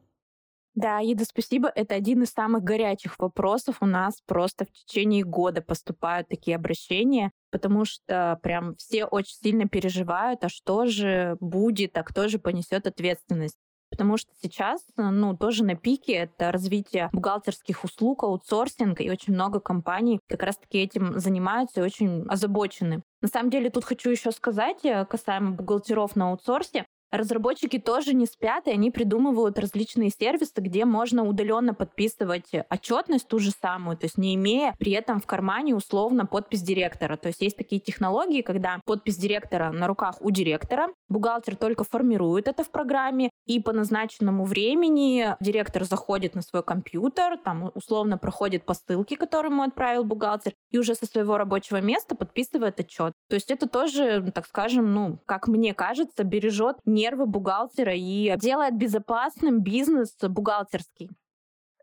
Да, 0.74 1.00
Ида, 1.00 1.24
спасибо. 1.24 1.70
Это 1.72 1.94
один 1.94 2.22
из 2.24 2.30
самых 2.30 2.64
горячих 2.64 3.18
вопросов. 3.18 3.76
У 3.80 3.86
нас 3.86 4.20
просто 4.26 4.64
в 4.64 4.72
течение 4.72 5.22
года 5.22 5.62
поступают 5.62 6.28
такие 6.28 6.56
обращения, 6.56 7.30
потому 7.50 7.84
что 7.84 8.40
прям 8.42 8.74
все 8.76 9.04
очень 9.04 9.36
сильно 9.36 9.68
переживают, 9.68 10.42
а 10.42 10.48
что 10.48 10.86
же 10.86 11.36
будет, 11.40 11.96
а 11.96 12.02
кто 12.02 12.26
же 12.26 12.40
понесет 12.40 12.88
ответственность. 12.88 13.56
Потому 13.90 14.16
что 14.16 14.32
сейчас, 14.42 14.84
ну, 14.96 15.36
тоже 15.36 15.62
на 15.62 15.76
пике 15.76 16.14
это 16.14 16.50
развитие 16.50 17.10
бухгалтерских 17.12 17.84
услуг, 17.84 18.24
аутсорсинг, 18.24 19.00
и 19.00 19.08
очень 19.08 19.34
много 19.34 19.60
компаний 19.60 20.18
как 20.28 20.42
раз-таки 20.42 20.78
этим 20.78 21.20
занимаются 21.20 21.80
и 21.80 21.84
очень 21.84 22.26
озабочены. 22.26 23.04
На 23.20 23.28
самом 23.28 23.50
деле 23.50 23.70
тут 23.70 23.84
хочу 23.84 24.10
еще 24.10 24.32
сказать 24.32 24.84
э, 24.84 25.04
касаемо 25.04 25.52
бухгалтеров 25.52 26.16
на 26.16 26.30
аутсорсе, 26.30 26.86
Разработчики 27.14 27.78
тоже 27.78 28.12
не 28.12 28.26
спят, 28.26 28.66
и 28.66 28.72
они 28.72 28.90
придумывают 28.90 29.56
различные 29.58 30.10
сервисы, 30.10 30.52
где 30.56 30.84
можно 30.84 31.24
удаленно 31.24 31.72
подписывать 31.72 32.50
отчетность 32.68 33.28
ту 33.28 33.38
же 33.38 33.52
самую, 33.52 33.96
то 33.96 34.06
есть 34.06 34.18
не 34.18 34.34
имея 34.34 34.74
при 34.80 34.92
этом 34.92 35.20
в 35.20 35.26
кармане 35.26 35.76
условно 35.76 36.26
подпись 36.26 36.62
директора. 36.62 37.16
То 37.16 37.28
есть 37.28 37.40
есть 37.40 37.56
такие 37.56 37.80
технологии, 37.80 38.42
когда 38.42 38.80
подпись 38.84 39.16
директора 39.16 39.70
на 39.70 39.86
руках 39.86 40.16
у 40.20 40.32
директора, 40.32 40.88
бухгалтер 41.08 41.54
только 41.54 41.84
формирует 41.84 42.48
это 42.48 42.64
в 42.64 42.70
программе, 42.70 43.30
и 43.46 43.60
по 43.60 43.72
назначенному 43.72 44.44
времени 44.44 45.36
директор 45.40 45.84
заходит 45.84 46.34
на 46.34 46.42
свой 46.42 46.62
компьютер, 46.62 47.38
там 47.38 47.70
условно 47.74 48.18
проходит 48.18 48.64
по 48.64 48.74
ссылке, 48.74 49.16
которую 49.16 49.52
ему 49.52 49.62
отправил 49.62 50.04
бухгалтер, 50.04 50.54
и 50.70 50.78
уже 50.78 50.96
со 50.96 51.06
своего 51.06 51.38
рабочего 51.38 51.80
места 51.80 52.16
подписывает 52.16 52.80
отчет. 52.80 53.12
То 53.28 53.34
есть 53.34 53.50
это 53.50 53.68
тоже, 53.68 54.32
так 54.34 54.46
скажем, 54.46 54.92
ну, 54.92 55.18
как 55.26 55.46
мне 55.46 55.74
кажется, 55.74 56.24
бережет 56.24 56.78
не 56.84 57.04
нервы 57.04 57.26
бухгалтера 57.26 57.92
и 57.94 58.34
делает 58.38 58.78
безопасным 58.78 59.60
бизнес 59.60 60.16
бухгалтерский. 60.22 61.10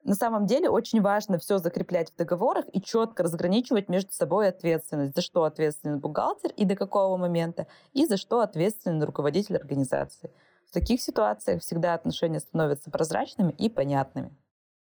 На 0.03 0.15
самом 0.15 0.47
деле 0.47 0.67
очень 0.67 0.99
важно 0.99 1.37
все 1.37 1.59
закреплять 1.59 2.09
в 2.09 2.15
договорах 2.15 2.65
и 2.73 2.81
четко 2.81 3.21
разграничивать 3.21 3.87
между 3.87 4.11
собой 4.11 4.47
ответственность, 4.47 5.13
за 5.15 5.21
что 5.21 5.43
ответственен 5.43 5.99
бухгалтер 5.99 6.51
и 6.57 6.65
до 6.65 6.75
какого 6.75 7.17
момента, 7.17 7.67
и 7.93 8.07
за 8.07 8.17
что 8.17 8.39
ответственен 8.39 9.03
руководитель 9.03 9.57
организации. 9.57 10.31
В 10.71 10.73
таких 10.73 11.01
ситуациях 11.01 11.61
всегда 11.61 11.93
отношения 11.93 12.39
становятся 12.39 12.89
прозрачными 12.89 13.51
и 13.51 13.67
понятными. 13.67 14.33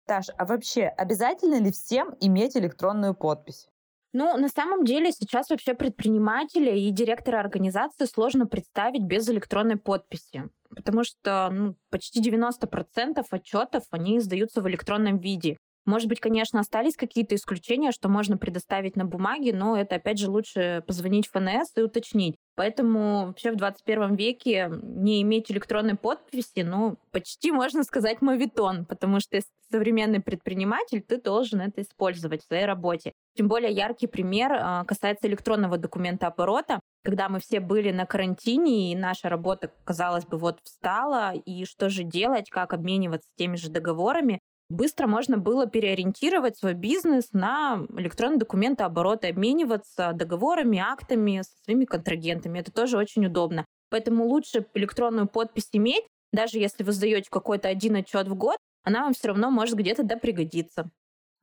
Таш, 0.06 0.26
а 0.38 0.44
вообще 0.44 0.84
обязательно 0.84 1.62
ли 1.62 1.72
всем 1.72 2.14
иметь 2.20 2.58
электронную 2.58 3.16
подпись? 3.16 3.70
Ну, 4.12 4.36
на 4.38 4.50
самом 4.50 4.84
деле 4.84 5.14
сейчас 5.14 5.50
вообще 5.50 5.76
предпринимателя 5.76 6.76
и 6.76 6.92
директора 6.92 7.40
организации 7.40 8.04
сложно 8.04 8.48
представить 8.48 9.04
без 9.04 9.30
электронной 9.30 9.78
подписи, 9.78 10.50
потому 10.70 11.06
что 11.06 11.50
ну, 11.54 11.76
почти 11.90 12.22
90% 12.22 13.26
отчетов, 13.30 13.86
они 13.92 14.18
издаются 14.18 14.62
в 14.62 14.68
электронном 14.68 15.20
виде. 15.20 15.58
Может 15.88 16.10
быть, 16.10 16.20
конечно, 16.20 16.60
остались 16.60 16.98
какие-то 16.98 17.34
исключения, 17.36 17.94
что 17.94 18.10
можно 18.10 18.38
предоставить 18.38 18.98
на 18.98 19.06
бумаге, 19.06 19.54
но 19.54 19.78
это, 19.78 19.96
опять 19.96 20.20
же, 20.20 20.30
лучше 20.30 20.84
позвонить 20.86 21.28
в 21.28 21.32
ФНС 21.32 21.72
и 21.78 21.82
уточнить. 21.82 22.36
Поэтому 22.58 23.28
вообще 23.28 23.52
в 23.52 23.56
21 23.56 24.16
веке 24.16 24.70
не 24.84 25.22
иметь 25.22 25.50
электронной 25.50 25.96
подписи, 25.96 26.64
ну, 26.64 26.98
почти 27.12 27.54
можно 27.54 27.84
сказать 27.84 28.22
мовитон, 28.22 28.86
потому 28.86 29.22
что 29.22 29.38
если 29.38 29.50
современный 29.72 30.20
предприниматель, 30.20 31.02
ты 31.02 31.22
должен 31.22 31.62
это 31.62 31.82
использовать 31.82 32.44
в 32.44 32.48
своей 32.48 32.66
работе. 32.66 33.14
Тем 33.38 33.48
более 33.48 33.72
яркий 33.72 34.08
пример 34.08 34.52
а, 34.54 34.84
касается 34.84 35.28
электронного 35.28 35.78
документа 35.78 36.28
оборота, 36.28 36.82
когда 37.04 37.30
мы 37.30 37.40
все 37.40 37.60
были 37.60 37.92
на 37.92 38.06
карантине, 38.06 38.92
и 38.92 38.96
наша 38.96 39.30
работа, 39.30 39.72
казалось 39.86 40.26
бы, 40.26 40.38
вот 40.38 40.60
встала, 40.64 41.34
и 41.34 41.64
что 41.64 41.90
же 41.90 42.04
делать, 42.04 42.50
как 42.50 42.74
обмениваться 42.74 43.30
теми 43.38 43.56
же 43.56 43.70
договорами, 43.70 44.40
быстро 44.70 45.08
можно 45.08 45.38
было 45.38 45.68
переориентировать 45.68 46.58
свой 46.58 46.74
бизнес 46.74 47.30
на 47.34 47.86
электронные 47.98 48.40
документы 48.40 48.84
оборота, 48.84 49.28
обмениваться 49.28 50.12
договорами, 50.14 50.80
актами 50.80 51.42
со 51.42 51.64
своими 51.64 51.86
контрагентами. 51.86 52.60
Это 52.60 52.72
тоже 52.72 52.98
очень 52.98 53.26
удобно. 53.26 53.66
Поэтому 53.90 54.26
лучше 54.26 54.66
электронную 54.74 55.28
подпись 55.28 55.70
иметь, 55.72 56.04
даже 56.34 56.60
если 56.60 56.84
вы 56.84 56.92
сдаете 56.92 57.30
какой-то 57.30 57.70
один 57.70 57.96
отчет 57.96 58.28
в 58.28 58.36
год, 58.36 58.58
она 58.84 59.04
вам 59.04 59.14
все 59.14 59.30
равно 59.30 59.50
может 59.50 59.76
где-то 59.76 60.04
да 60.04 60.18
пригодиться. 60.18 60.90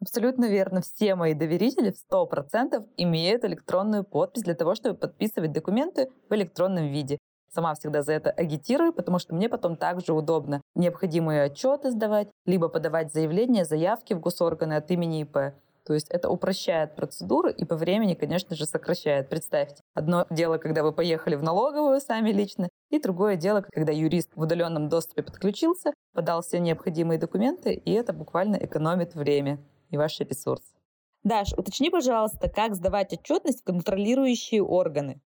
Абсолютно 0.00 0.47
верно. 0.47 0.83
Все 0.83 1.14
мои 1.14 1.35
доверители 1.35 1.90
в 1.90 2.12
100% 2.12 2.85
имеют 2.99 3.45
электронную 3.45 4.04
подпись 4.04 4.43
для 4.43 4.54
того, 4.54 4.75
чтобы 4.75 4.99
подписывать 4.99 5.52
документы 5.52 6.11
в 6.28 6.35
электронном 6.35 6.88
виде. 6.88 7.19
Сама 7.54 7.75
всегда 7.75 8.02
за 8.02 8.14
это 8.14 8.30
агитирую, 8.30 8.92
потому 8.92 9.20
что 9.20 9.32
мне 9.32 9.49
потом 9.49 9.76
также 9.76 10.12
удобно 10.12 10.61
необходимые 10.75 11.44
отчеты 11.44 11.92
сдавать, 11.92 12.28
либо 12.46 12.68
подавать 12.68 13.12
заявления, 13.12 13.64
заявки 13.64 14.12
в 14.12 14.18
госорганы 14.18 14.75
от 14.75 14.90
имени 14.90 15.20
ИП. 15.20 15.54
То 15.87 15.94
есть 15.94 16.08
это 16.08 16.30
упрощает 16.30 16.96
процедуру 16.96 17.50
и 17.50 17.64
по 17.64 17.76
времени, 17.76 18.14
конечно 18.14 18.56
же, 18.56 18.66
сокращает. 18.66 19.28
Представьте, 19.28 19.82
одно 19.94 20.26
дело, 20.30 20.58
когда 20.58 20.82
вы 20.82 20.90
поехали 20.90 21.37
в 21.37 21.44
налоговую 21.44 22.00
сами 22.00 22.30
лично, 22.30 22.68
и 22.90 22.99
другое 22.99 23.37
дело, 23.37 23.64
когда 23.73 23.92
юрист 23.92 24.30
в 24.34 24.40
удаленном 24.40 24.88
доступе 24.88 25.23
подключился, 25.23 25.92
подал 26.12 26.42
все 26.42 26.58
необходимые 26.58 27.20
документы, 27.20 27.73
и 27.73 27.92
это 27.92 28.12
буквально 28.12 28.56
экономит 28.56 29.14
время 29.14 29.61
и 29.90 29.96
ваши 29.96 30.25
ресурсы. 30.25 30.75
Даш, 31.23 31.52
уточни, 31.56 31.88
пожалуйста, 31.88 32.49
как 32.49 32.75
сдавать 32.75 33.12
отчетность 33.12 33.61
в 33.61 33.64
контролирующие 33.64 34.62
органы. 34.62 35.20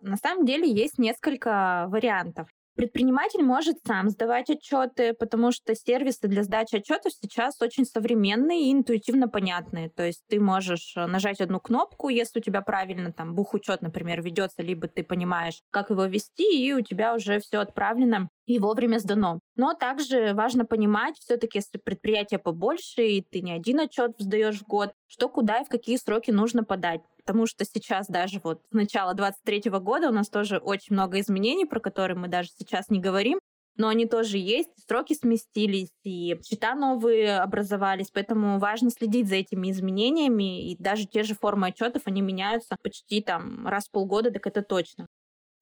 На 0.00 0.16
самом 0.16 0.44
деле 0.44 0.70
есть 0.70 0.98
несколько 0.98 1.86
вариантов. 1.88 2.48
Предприниматель 2.76 3.42
может 3.42 3.78
сам 3.86 4.10
сдавать 4.10 4.50
отчеты, 4.50 5.14
потому 5.14 5.50
что 5.50 5.74
сервисы 5.74 6.28
для 6.28 6.42
сдачи 6.42 6.76
отчетов 6.76 7.12
сейчас 7.14 7.62
очень 7.62 7.86
современные 7.86 8.64
и 8.64 8.72
интуитивно 8.72 9.28
понятные. 9.28 9.88
То 9.88 10.04
есть 10.04 10.22
ты 10.28 10.38
можешь 10.38 10.92
э, 10.94 11.06
нажать 11.06 11.40
одну 11.40 11.58
кнопку, 11.58 12.10
если 12.10 12.38
у 12.38 12.42
тебя 12.42 12.60
правильно 12.60 13.14
там 13.14 13.34
бухучет, 13.34 13.80
например, 13.80 14.20
ведется, 14.22 14.62
либо 14.62 14.88
ты 14.88 15.02
понимаешь, 15.02 15.62
как 15.70 15.88
его 15.88 16.04
вести, 16.04 16.66
и 16.66 16.74
у 16.74 16.82
тебя 16.82 17.14
уже 17.14 17.40
все 17.40 17.60
отправлено 17.60 18.28
и 18.44 18.58
вовремя 18.58 18.98
сдано. 18.98 19.40
Но 19.56 19.72
также 19.72 20.34
важно 20.34 20.66
понимать, 20.66 21.16
все-таки, 21.18 21.58
если 21.58 21.78
предприятие 21.78 22.38
побольше, 22.38 23.06
и 23.06 23.22
ты 23.22 23.40
не 23.40 23.52
один 23.52 23.80
отчет 23.80 24.12
сдаешь 24.18 24.58
в 24.60 24.66
год, 24.66 24.92
что 25.06 25.30
куда 25.30 25.60
и 25.60 25.64
в 25.64 25.68
какие 25.68 25.96
сроки 25.96 26.30
нужно 26.30 26.62
подать 26.62 27.00
потому 27.26 27.46
что 27.46 27.64
сейчас 27.64 28.06
даже 28.08 28.40
вот 28.42 28.62
с 28.70 28.72
начала 28.72 29.14
23 29.14 29.70
года 29.80 30.08
у 30.08 30.12
нас 30.12 30.28
тоже 30.28 30.58
очень 30.58 30.94
много 30.94 31.20
изменений, 31.20 31.66
про 31.66 31.80
которые 31.80 32.16
мы 32.16 32.28
даже 32.28 32.50
сейчас 32.56 32.88
не 32.90 33.00
говорим. 33.00 33.40
но 33.78 33.88
они 33.88 34.06
тоже 34.06 34.38
есть, 34.38 34.70
сроки 34.88 35.12
сместились, 35.14 35.90
и 36.02 36.38
счета 36.46 36.74
новые 36.74 37.38
образовались, 37.40 38.10
поэтому 38.12 38.58
важно 38.58 38.90
следить 38.90 39.28
за 39.28 39.36
этими 39.36 39.70
изменениями, 39.70 40.70
и 40.70 40.76
даже 40.78 41.06
те 41.06 41.22
же 41.24 41.34
формы 41.34 41.68
отчетов, 41.68 42.02
они 42.06 42.22
меняются 42.22 42.76
почти 42.82 43.20
там 43.20 43.66
раз 43.66 43.88
в 43.88 43.90
полгода, 43.90 44.30
так 44.30 44.46
это 44.46 44.62
точно. 44.62 45.06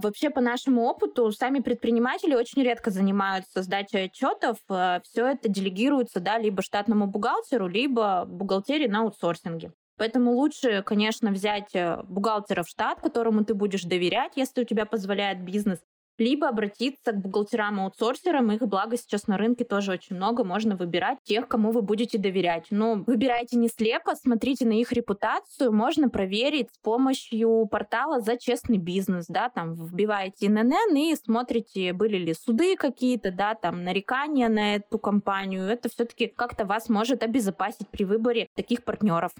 Вообще, 0.00 0.30
по 0.30 0.40
нашему 0.40 0.82
опыту, 0.84 1.30
сами 1.32 1.60
предприниматели 1.60 2.34
очень 2.34 2.62
редко 2.62 2.90
занимаются 2.90 3.62
сдачей 3.62 4.04
отчетов. 4.06 4.58
Э, 4.68 5.00
Все 5.04 5.26
это 5.28 5.48
делегируется 5.48 6.20
да, 6.20 6.38
либо 6.38 6.62
штатному 6.62 7.06
бухгалтеру, 7.06 7.68
либо 7.68 8.24
бухгалтерии 8.26 8.88
на 8.88 9.00
аутсорсинге. 9.02 9.72
Поэтому 9.96 10.32
лучше, 10.32 10.82
конечно, 10.82 11.30
взять 11.30 11.74
э, 11.74 12.02
бухгалтера 12.04 12.62
в 12.62 12.68
штат, 12.68 13.00
которому 13.00 13.44
ты 13.44 13.54
будешь 13.54 13.84
доверять, 13.84 14.32
если 14.36 14.62
у 14.62 14.64
тебя 14.64 14.86
позволяет 14.86 15.44
бизнес, 15.44 15.78
либо 16.18 16.48
обратиться 16.48 17.12
к 17.12 17.20
бухгалтерам-аутсорсерам. 17.20 18.52
Их, 18.52 18.62
благо, 18.62 18.96
сейчас 18.96 19.26
на 19.26 19.36
рынке 19.36 19.64
тоже 19.64 19.92
очень 19.92 20.16
много. 20.16 20.44
Можно 20.44 20.76
выбирать 20.76 21.18
тех, 21.24 21.48
кому 21.48 21.72
вы 21.72 21.82
будете 21.82 22.18
доверять. 22.18 22.66
Но 22.70 23.04
выбирайте 23.06 23.56
не 23.56 23.68
слепо, 23.68 24.14
смотрите 24.14 24.66
на 24.66 24.72
их 24.72 24.92
репутацию. 24.92 25.72
Можно 25.72 26.08
проверить 26.08 26.70
с 26.72 26.78
помощью 26.78 27.66
портала 27.70 28.20
«За 28.20 28.36
честный 28.36 28.78
бизнес». 28.78 29.26
Да, 29.28 29.48
там 29.48 29.74
вбиваете 29.74 30.46
ИНН 30.46 30.96
и 30.96 31.14
смотрите, 31.16 31.92
были 31.92 32.16
ли 32.16 32.34
суды 32.34 32.76
какие-то, 32.76 33.32
да, 33.32 33.54
там 33.54 33.82
нарекания 33.82 34.48
на 34.48 34.76
эту 34.76 34.98
компанию. 34.98 35.64
Это 35.64 35.88
все-таки 35.88 36.26
как-то 36.26 36.64
вас 36.64 36.88
может 36.88 37.22
обезопасить 37.22 37.88
при 37.88 38.04
выборе 38.04 38.48
таких 38.54 38.84
партнеров. 38.84 39.32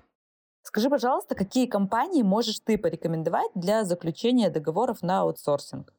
Скажи, 0.74 0.90
пожалуйста, 0.90 1.36
какие 1.36 1.66
компании 1.66 2.22
можешь 2.22 2.58
ты 2.58 2.76
порекомендовать 2.76 3.52
для 3.54 3.84
заключения 3.84 4.50
договоров 4.50 5.02
на 5.02 5.20
аутсорсинг? 5.20 5.94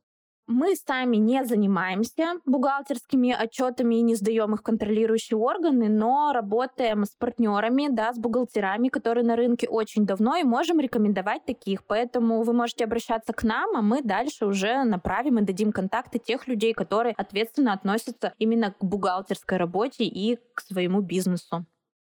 Мы 0.48 0.75
сами 0.75 1.15
не 1.15 1.46
занимаемся 1.46 2.34
бухгалтерскими 2.46 3.32
отчетами 3.32 3.96
и 3.96 4.01
не 4.01 4.15
сдаем 4.15 4.53
их 4.53 4.63
контролирующие 4.63 5.38
органы, 5.38 5.88
но 5.88 6.34
работаем 6.34 7.05
с 7.05 7.15
партнерами, 7.15 7.88
да, 7.89 8.12
с 8.12 8.20
бухгалтерами, 8.20 8.89
которые 8.89 9.24
на 9.24 9.38
рынке 9.38 9.70
очень 9.70 10.05
давно, 10.05 10.36
и 10.36 10.44
можем 10.44 10.82
рекомендовать 10.82 11.46
таких. 11.46 11.86
Поэтому 11.86 12.44
вы 12.44 12.51
можете 12.51 12.84
обращаться 12.84 13.32
к 13.32 13.44
нам, 13.44 13.77
а 13.77 13.82
мы 13.82 14.01
дальше 14.01 14.46
уже 14.46 14.84
направим 14.84 15.39
и 15.39 15.46
дадим 15.46 15.72
контакты 15.72 16.20
тех 16.20 16.50
людей, 16.50 16.74
которые 16.74 17.15
ответственно 17.17 17.72
относятся 17.72 18.34
именно 18.39 18.74
к 18.74 18.84
бухгалтерской 18.84 19.58
работе 19.58 20.03
и 20.03 20.38
к 20.53 20.60
своему 20.60 21.00
бизнесу. 21.00 21.65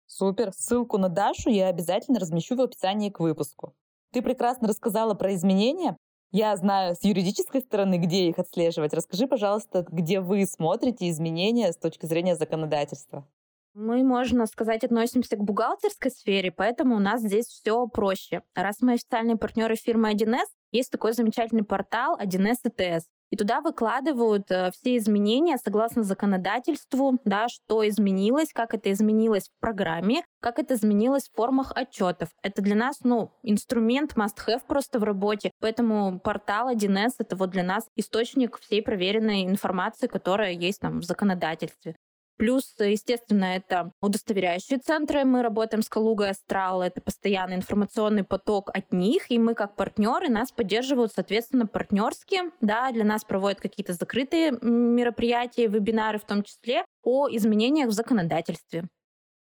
Супер. 0.05 0.51
Ссылку 0.53 0.97
на 0.97 1.09
Дашу 1.09 1.49
я 1.49 1.67
обязательно 1.67 2.19
размещу 2.19 2.55
в 2.55 2.61
описании 2.61 3.09
к 3.09 3.19
выпуску. 3.19 3.75
Ты 4.11 4.21
прекрасно 4.21 4.67
рассказала 4.67 5.13
про 5.13 5.33
изменения, 5.33 5.97
я 6.31 6.55
знаю 6.57 6.95
с 6.95 7.03
юридической 7.05 7.61
стороны, 7.61 7.97
где 7.97 8.27
их 8.27 8.39
отслеживать. 8.39 8.93
Расскажи, 8.93 9.25
пожалуйста, 9.25 9.85
где 9.89 10.19
вы 10.19 10.45
смотрите 10.45 11.09
изменения 11.09 11.71
с 11.71 11.77
точки 11.77 12.05
зрения 12.05 12.35
законодательства. 12.35 13.25
Мы, 13.73 14.03
можно 14.03 14.45
сказать, 14.45 14.83
относимся 14.83 15.37
к 15.37 15.43
бухгалтерской 15.43 16.11
сфере, 16.11 16.51
поэтому 16.51 16.95
у 16.95 16.99
нас 16.99 17.21
здесь 17.21 17.45
все 17.45 17.87
проще. 17.87 18.41
Раз 18.53 18.81
мы 18.81 18.93
официальные 18.93 19.37
партнеры 19.37 19.75
фирмы 19.75 20.11
1С, 20.11 20.47
есть 20.71 20.91
такой 20.91 21.13
замечательный 21.13 21.63
портал 21.63 22.17
1С 22.19 22.57
ИТС. 22.65 23.07
И 23.31 23.37
туда 23.37 23.61
выкладывают 23.61 24.49
э, 24.51 24.71
все 24.71 24.97
изменения 24.97 25.57
согласно 25.57 26.03
законодательству, 26.03 27.19
да, 27.25 27.47
что 27.47 27.87
изменилось, 27.87 28.53
как 28.53 28.73
это 28.73 28.91
изменилось 28.91 29.49
в 29.49 29.59
программе, 29.59 30.23
как 30.39 30.59
это 30.59 30.75
изменилось 30.75 31.29
в 31.29 31.35
формах 31.35 31.71
отчетов. 31.75 32.29
Это 32.43 32.61
для 32.61 32.75
нас, 32.75 32.99
ну, 33.03 33.31
инструмент 33.43 34.13
must-have 34.15 34.61
просто 34.67 34.99
в 34.99 35.03
работе. 35.03 35.51
Поэтому 35.59 36.19
портал 36.19 36.69
1С— 36.69 37.15
это 37.19 37.35
вот 37.35 37.49
для 37.49 37.63
нас 37.63 37.87
источник 37.95 38.59
всей 38.59 38.81
проверенной 38.81 39.43
информации, 39.45 40.07
которая 40.07 40.51
есть 40.51 40.79
там 40.81 40.99
в 40.99 41.03
законодательстве. 41.03 41.95
Плюс, 42.37 42.75
естественно, 42.79 43.45
это 43.45 43.91
удостоверяющие 44.01 44.77
центры. 44.79 45.23
Мы 45.23 45.41
работаем 45.41 45.81
с 45.81 45.89
Калугой 45.89 46.31
Астрал. 46.31 46.81
Это 46.81 46.99
постоянный 46.99 47.55
информационный 47.55 48.25
поток 48.25 48.69
от 48.73 48.91
них. 48.91 49.31
И 49.31 49.39
мы 49.39 49.55
как 49.55 49.75
партнеры 49.75 50.27
нас 50.27 50.51
поддерживают, 50.51 51.13
соответственно, 51.13 51.65
партнерски. 51.65 52.51
Да, 52.59 52.91
для 52.91 53.05
нас 53.05 53.23
проводят 53.23 53.61
какие-то 53.61 53.93
закрытые 53.93 54.51
мероприятия, 54.61 55.67
вебинары 55.67 56.19
в 56.19 56.25
том 56.25 56.43
числе 56.43 56.83
о 57.03 57.29
изменениях 57.29 57.87
в 57.87 57.93
законодательстве. 57.93 58.85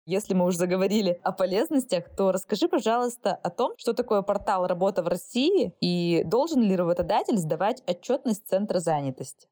Если 0.07 0.35
мы 0.35 0.45
уже 0.45 0.57
заговорили 0.57 1.19
о 1.23 1.31
полезностях, 1.31 2.15
то 2.15 2.31
расскажи, 2.31 2.67
пожалуйста, 2.67 3.33
о 3.33 3.49
том, 3.49 3.73
что 3.77 3.93
такое 3.93 4.21
портал 4.21 4.67
«Работа 4.67 5.01
в 5.01 5.07
России» 5.07 5.73
и 5.81 6.23
должен 6.25 6.61
ли 6.61 6.75
работодатель 6.75 7.37
сдавать 7.37 7.81
отчетность 7.87 8.47
Центра 8.47 8.79
занятости. 8.79 9.47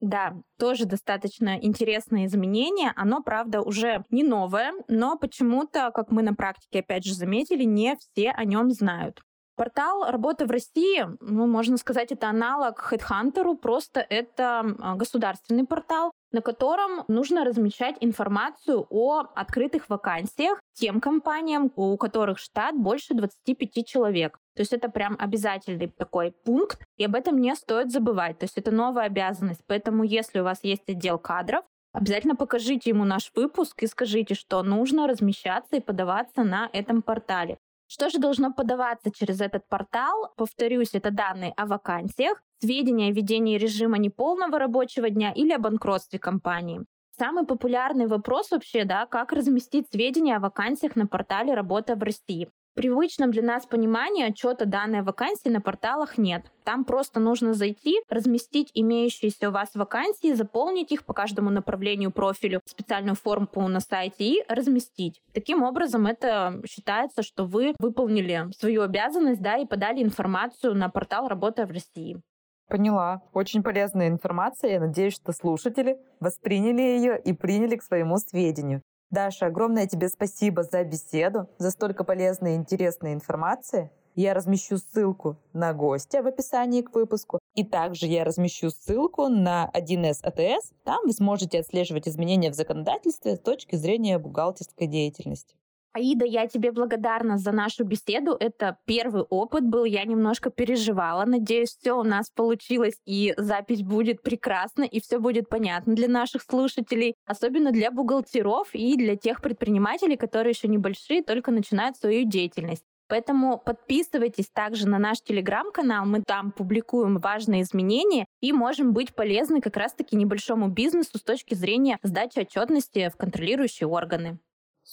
Да, 0.00 0.34
тоже 0.58 0.86
достаточно 0.86 1.58
интересное 1.60 2.24
изменение. 2.24 2.92
Оно, 2.96 3.22
правда, 3.22 3.60
уже 3.60 4.04
не 4.10 4.22
новое, 4.22 4.72
но 4.88 5.18
почему-то, 5.18 5.90
как 5.94 6.10
мы 6.10 6.22
на 6.22 6.34
практике 6.34 6.80
опять 6.80 7.04
же 7.04 7.14
заметили, 7.14 7.64
не 7.64 7.96
все 7.96 8.30
о 8.30 8.44
нем 8.44 8.70
знают. 8.70 9.20
Портал 9.56 10.10
«Работа 10.10 10.46
в 10.46 10.50
России», 10.50 11.04
ну, 11.20 11.46
можно 11.46 11.76
сказать, 11.76 12.12
это 12.12 12.30
аналог 12.30 12.90
HeadHunter, 12.90 13.54
просто 13.58 14.00
это 14.00 14.74
а, 14.78 14.94
государственный 14.94 15.66
портал, 15.66 16.12
на 16.32 16.40
котором 16.40 17.04
нужно 17.08 17.44
размещать 17.44 17.96
информацию 18.00 18.86
о 18.90 19.24
открытых 19.34 19.88
вакансиях 19.88 20.60
тем 20.74 21.00
компаниям, 21.00 21.72
у 21.76 21.96
которых 21.96 22.38
штат 22.38 22.74
больше 22.76 23.14
25 23.14 23.86
человек. 23.86 24.38
То 24.54 24.62
есть 24.62 24.72
это 24.72 24.88
прям 24.88 25.16
обязательный 25.18 25.88
такой 25.88 26.32
пункт, 26.32 26.82
и 26.96 27.04
об 27.04 27.14
этом 27.14 27.38
не 27.38 27.54
стоит 27.54 27.90
забывать. 27.90 28.38
То 28.38 28.44
есть 28.44 28.58
это 28.58 28.70
новая 28.70 29.04
обязанность. 29.04 29.60
Поэтому 29.66 30.04
если 30.04 30.40
у 30.40 30.44
вас 30.44 30.60
есть 30.62 30.88
отдел 30.88 31.18
кадров, 31.18 31.64
Обязательно 31.92 32.36
покажите 32.36 32.90
ему 32.90 33.04
наш 33.04 33.32
выпуск 33.34 33.82
и 33.82 33.88
скажите, 33.88 34.34
что 34.34 34.62
нужно 34.62 35.08
размещаться 35.08 35.74
и 35.76 35.80
подаваться 35.80 36.44
на 36.44 36.70
этом 36.72 37.02
портале. 37.02 37.58
Что 37.92 38.08
же 38.08 38.20
должно 38.20 38.52
подаваться 38.52 39.10
через 39.10 39.40
этот 39.40 39.68
портал? 39.68 40.32
Повторюсь, 40.36 40.90
это 40.92 41.10
данные 41.10 41.52
о 41.56 41.66
вакансиях, 41.66 42.40
сведения 42.60 43.08
о 43.08 43.12
ведении 43.12 43.58
режима 43.58 43.98
неполного 43.98 44.60
рабочего 44.60 45.10
дня 45.10 45.32
или 45.32 45.52
о 45.52 45.58
банкротстве 45.58 46.20
компании. 46.20 46.84
Самый 47.18 47.46
популярный 47.46 48.06
вопрос 48.06 48.52
вообще, 48.52 48.84
да, 48.84 49.06
как 49.06 49.32
разместить 49.32 49.88
сведения 49.90 50.36
о 50.36 50.40
вакансиях 50.40 50.94
на 50.94 51.08
портале 51.08 51.52
«Работа 51.52 51.96
в 51.96 52.02
России» 52.04 52.48
привычном 52.74 53.30
для 53.30 53.42
нас 53.42 53.66
понимании 53.66 54.24
отчета 54.24 54.64
данной 54.64 55.02
вакансии 55.02 55.48
на 55.48 55.60
порталах 55.60 56.18
нет. 56.18 56.50
Там 56.64 56.84
просто 56.84 57.20
нужно 57.20 57.54
зайти, 57.54 58.00
разместить 58.08 58.70
имеющиеся 58.74 59.48
у 59.48 59.52
вас 59.52 59.70
вакансии, 59.74 60.32
заполнить 60.32 60.92
их 60.92 61.04
по 61.04 61.12
каждому 61.12 61.50
направлению 61.50 62.10
профилю, 62.10 62.60
специальную 62.64 63.16
форму 63.16 63.68
на 63.68 63.80
сайте 63.80 64.24
и 64.24 64.44
разместить. 64.48 65.20
Таким 65.32 65.62
образом, 65.62 66.06
это 66.06 66.60
считается, 66.66 67.22
что 67.22 67.44
вы 67.44 67.74
выполнили 67.78 68.48
свою 68.56 68.82
обязанность 68.82 69.42
да, 69.42 69.56
и 69.56 69.66
подали 69.66 70.02
информацию 70.02 70.74
на 70.74 70.88
портал 70.88 71.28
«Работа 71.28 71.66
в 71.66 71.70
России». 71.70 72.20
Поняла. 72.68 73.22
Очень 73.32 73.64
полезная 73.64 74.08
информация. 74.08 74.74
Я 74.74 74.80
надеюсь, 74.80 75.14
что 75.14 75.32
слушатели 75.32 75.98
восприняли 76.20 76.82
ее 76.82 77.20
и 77.20 77.32
приняли 77.32 77.74
к 77.74 77.82
своему 77.82 78.16
сведению. 78.18 78.82
Даша, 79.10 79.46
огромное 79.46 79.88
тебе 79.88 80.08
спасибо 80.08 80.62
за 80.62 80.84
беседу, 80.84 81.48
за 81.58 81.72
столько 81.72 82.04
полезной 82.04 82.52
и 82.52 82.56
интересной 82.56 83.12
информации. 83.12 83.90
Я 84.14 84.34
размещу 84.34 84.76
ссылку 84.78 85.36
на 85.52 85.72
гостя 85.72 86.22
в 86.22 86.26
описании 86.26 86.82
к 86.82 86.94
выпуску. 86.94 87.40
И 87.54 87.64
также 87.64 88.06
я 88.06 88.24
размещу 88.24 88.70
ссылку 88.70 89.28
на 89.28 89.68
1С 89.74 90.22
АТС. 90.22 90.72
Там 90.84 91.00
вы 91.04 91.12
сможете 91.12 91.60
отслеживать 91.60 92.06
изменения 92.06 92.50
в 92.50 92.54
законодательстве 92.54 93.36
с 93.36 93.40
точки 93.40 93.76
зрения 93.76 94.18
бухгалтерской 94.18 94.86
деятельности. 94.86 95.56
Аида, 95.92 96.24
я 96.24 96.46
тебе 96.46 96.70
благодарна 96.70 97.36
за 97.36 97.50
нашу 97.50 97.84
беседу. 97.84 98.36
Это 98.38 98.78
первый 98.84 99.22
опыт 99.22 99.64
был, 99.64 99.84
я 99.84 100.04
немножко 100.04 100.50
переживала. 100.50 101.24
Надеюсь, 101.24 101.76
все 101.76 101.94
у 101.98 102.04
нас 102.04 102.30
получилось, 102.30 103.00
и 103.06 103.34
запись 103.36 103.82
будет 103.82 104.22
прекрасна, 104.22 104.84
и 104.84 105.00
все 105.00 105.18
будет 105.18 105.48
понятно 105.48 105.96
для 105.96 106.06
наших 106.06 106.42
слушателей, 106.42 107.16
особенно 107.26 107.72
для 107.72 107.90
бухгалтеров 107.90 108.68
и 108.72 108.96
для 108.96 109.16
тех 109.16 109.42
предпринимателей, 109.42 110.16
которые 110.16 110.50
еще 110.50 110.68
небольшие, 110.68 111.24
только 111.24 111.50
начинают 111.50 111.96
свою 111.96 112.24
деятельность. 112.24 112.84
Поэтому 113.08 113.58
подписывайтесь 113.58 114.48
также 114.48 114.88
на 114.88 115.00
наш 115.00 115.20
телеграм-канал, 115.20 116.06
мы 116.06 116.22
там 116.22 116.52
публикуем 116.52 117.18
важные 117.18 117.62
изменения 117.62 118.26
и 118.40 118.52
можем 118.52 118.92
быть 118.92 119.12
полезны 119.16 119.60
как 119.60 119.76
раз-таки 119.76 120.14
небольшому 120.14 120.68
бизнесу 120.68 121.18
с 121.18 121.22
точки 121.22 121.54
зрения 121.54 121.98
сдачи 122.04 122.38
отчетности 122.38 123.10
в 123.12 123.16
контролирующие 123.16 123.88
органы. 123.88 124.38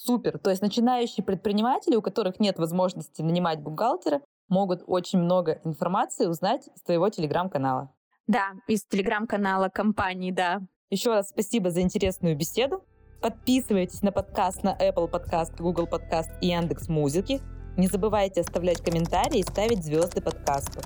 Супер. 0.06 0.38
То 0.38 0.52
есть 0.52 0.62
начинающие 0.62 1.24
предприниматели, 1.24 1.96
у 1.96 2.04
которых 2.04 2.40
нет 2.40 2.60
возможности 2.60 3.24
нанимать 3.24 3.62
бухгалтера, 3.62 4.22
могут 4.48 4.84
очень 4.86 5.20
много 5.20 5.60
информации 5.64 6.28
узнать 6.28 6.68
из 6.76 6.84
твоего 6.84 7.10
телеграм-канала. 7.10 7.92
Да, 8.28 8.52
из 8.68 8.86
телеграм-канала 8.86 9.70
компании, 9.70 10.32
да. 10.32 10.62
Еще 10.92 11.10
раз 11.10 11.30
спасибо 11.30 11.72
за 11.72 11.82
интересную 11.82 12.38
беседу. 12.38 12.84
Подписывайтесь 13.22 14.04
на 14.04 14.12
подкаст 14.12 14.64
на 14.64 14.78
Apple 14.78 15.10
Podcast, 15.10 15.58
Google 15.58 15.88
Podcast 15.88 16.30
и 16.42 16.48
Яндекс 16.48 16.88
Музыки. 16.90 17.42
Не 17.76 17.88
забывайте 17.88 18.42
оставлять 18.42 18.82
комментарии 18.82 19.40
и 19.40 19.44
ставить 19.44 19.84
звезды 19.84 20.22
подкасту. 20.22 20.80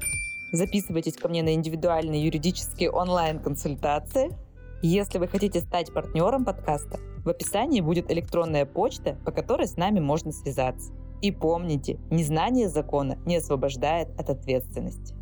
Записывайтесь 0.53 1.17
ко 1.17 1.27
мне 1.27 1.43
на 1.43 1.53
индивидуальные 1.53 2.23
юридические 2.23 2.91
онлайн-консультации. 2.91 4.31
Если 4.81 5.19
вы 5.19 5.27
хотите 5.27 5.59
стать 5.59 5.93
партнером 5.93 6.45
подкаста, 6.45 6.97
в 7.23 7.29
описании 7.29 7.81
будет 7.81 8.11
электронная 8.11 8.65
почта, 8.65 9.17
по 9.25 9.31
которой 9.31 9.67
с 9.67 9.77
нами 9.77 9.99
можно 9.99 10.31
связаться. 10.31 10.93
И 11.21 11.31
помните, 11.31 11.99
незнание 12.09 12.67
закона 12.67 13.17
не 13.25 13.37
освобождает 13.37 14.09
от 14.19 14.29
ответственности. 14.29 15.15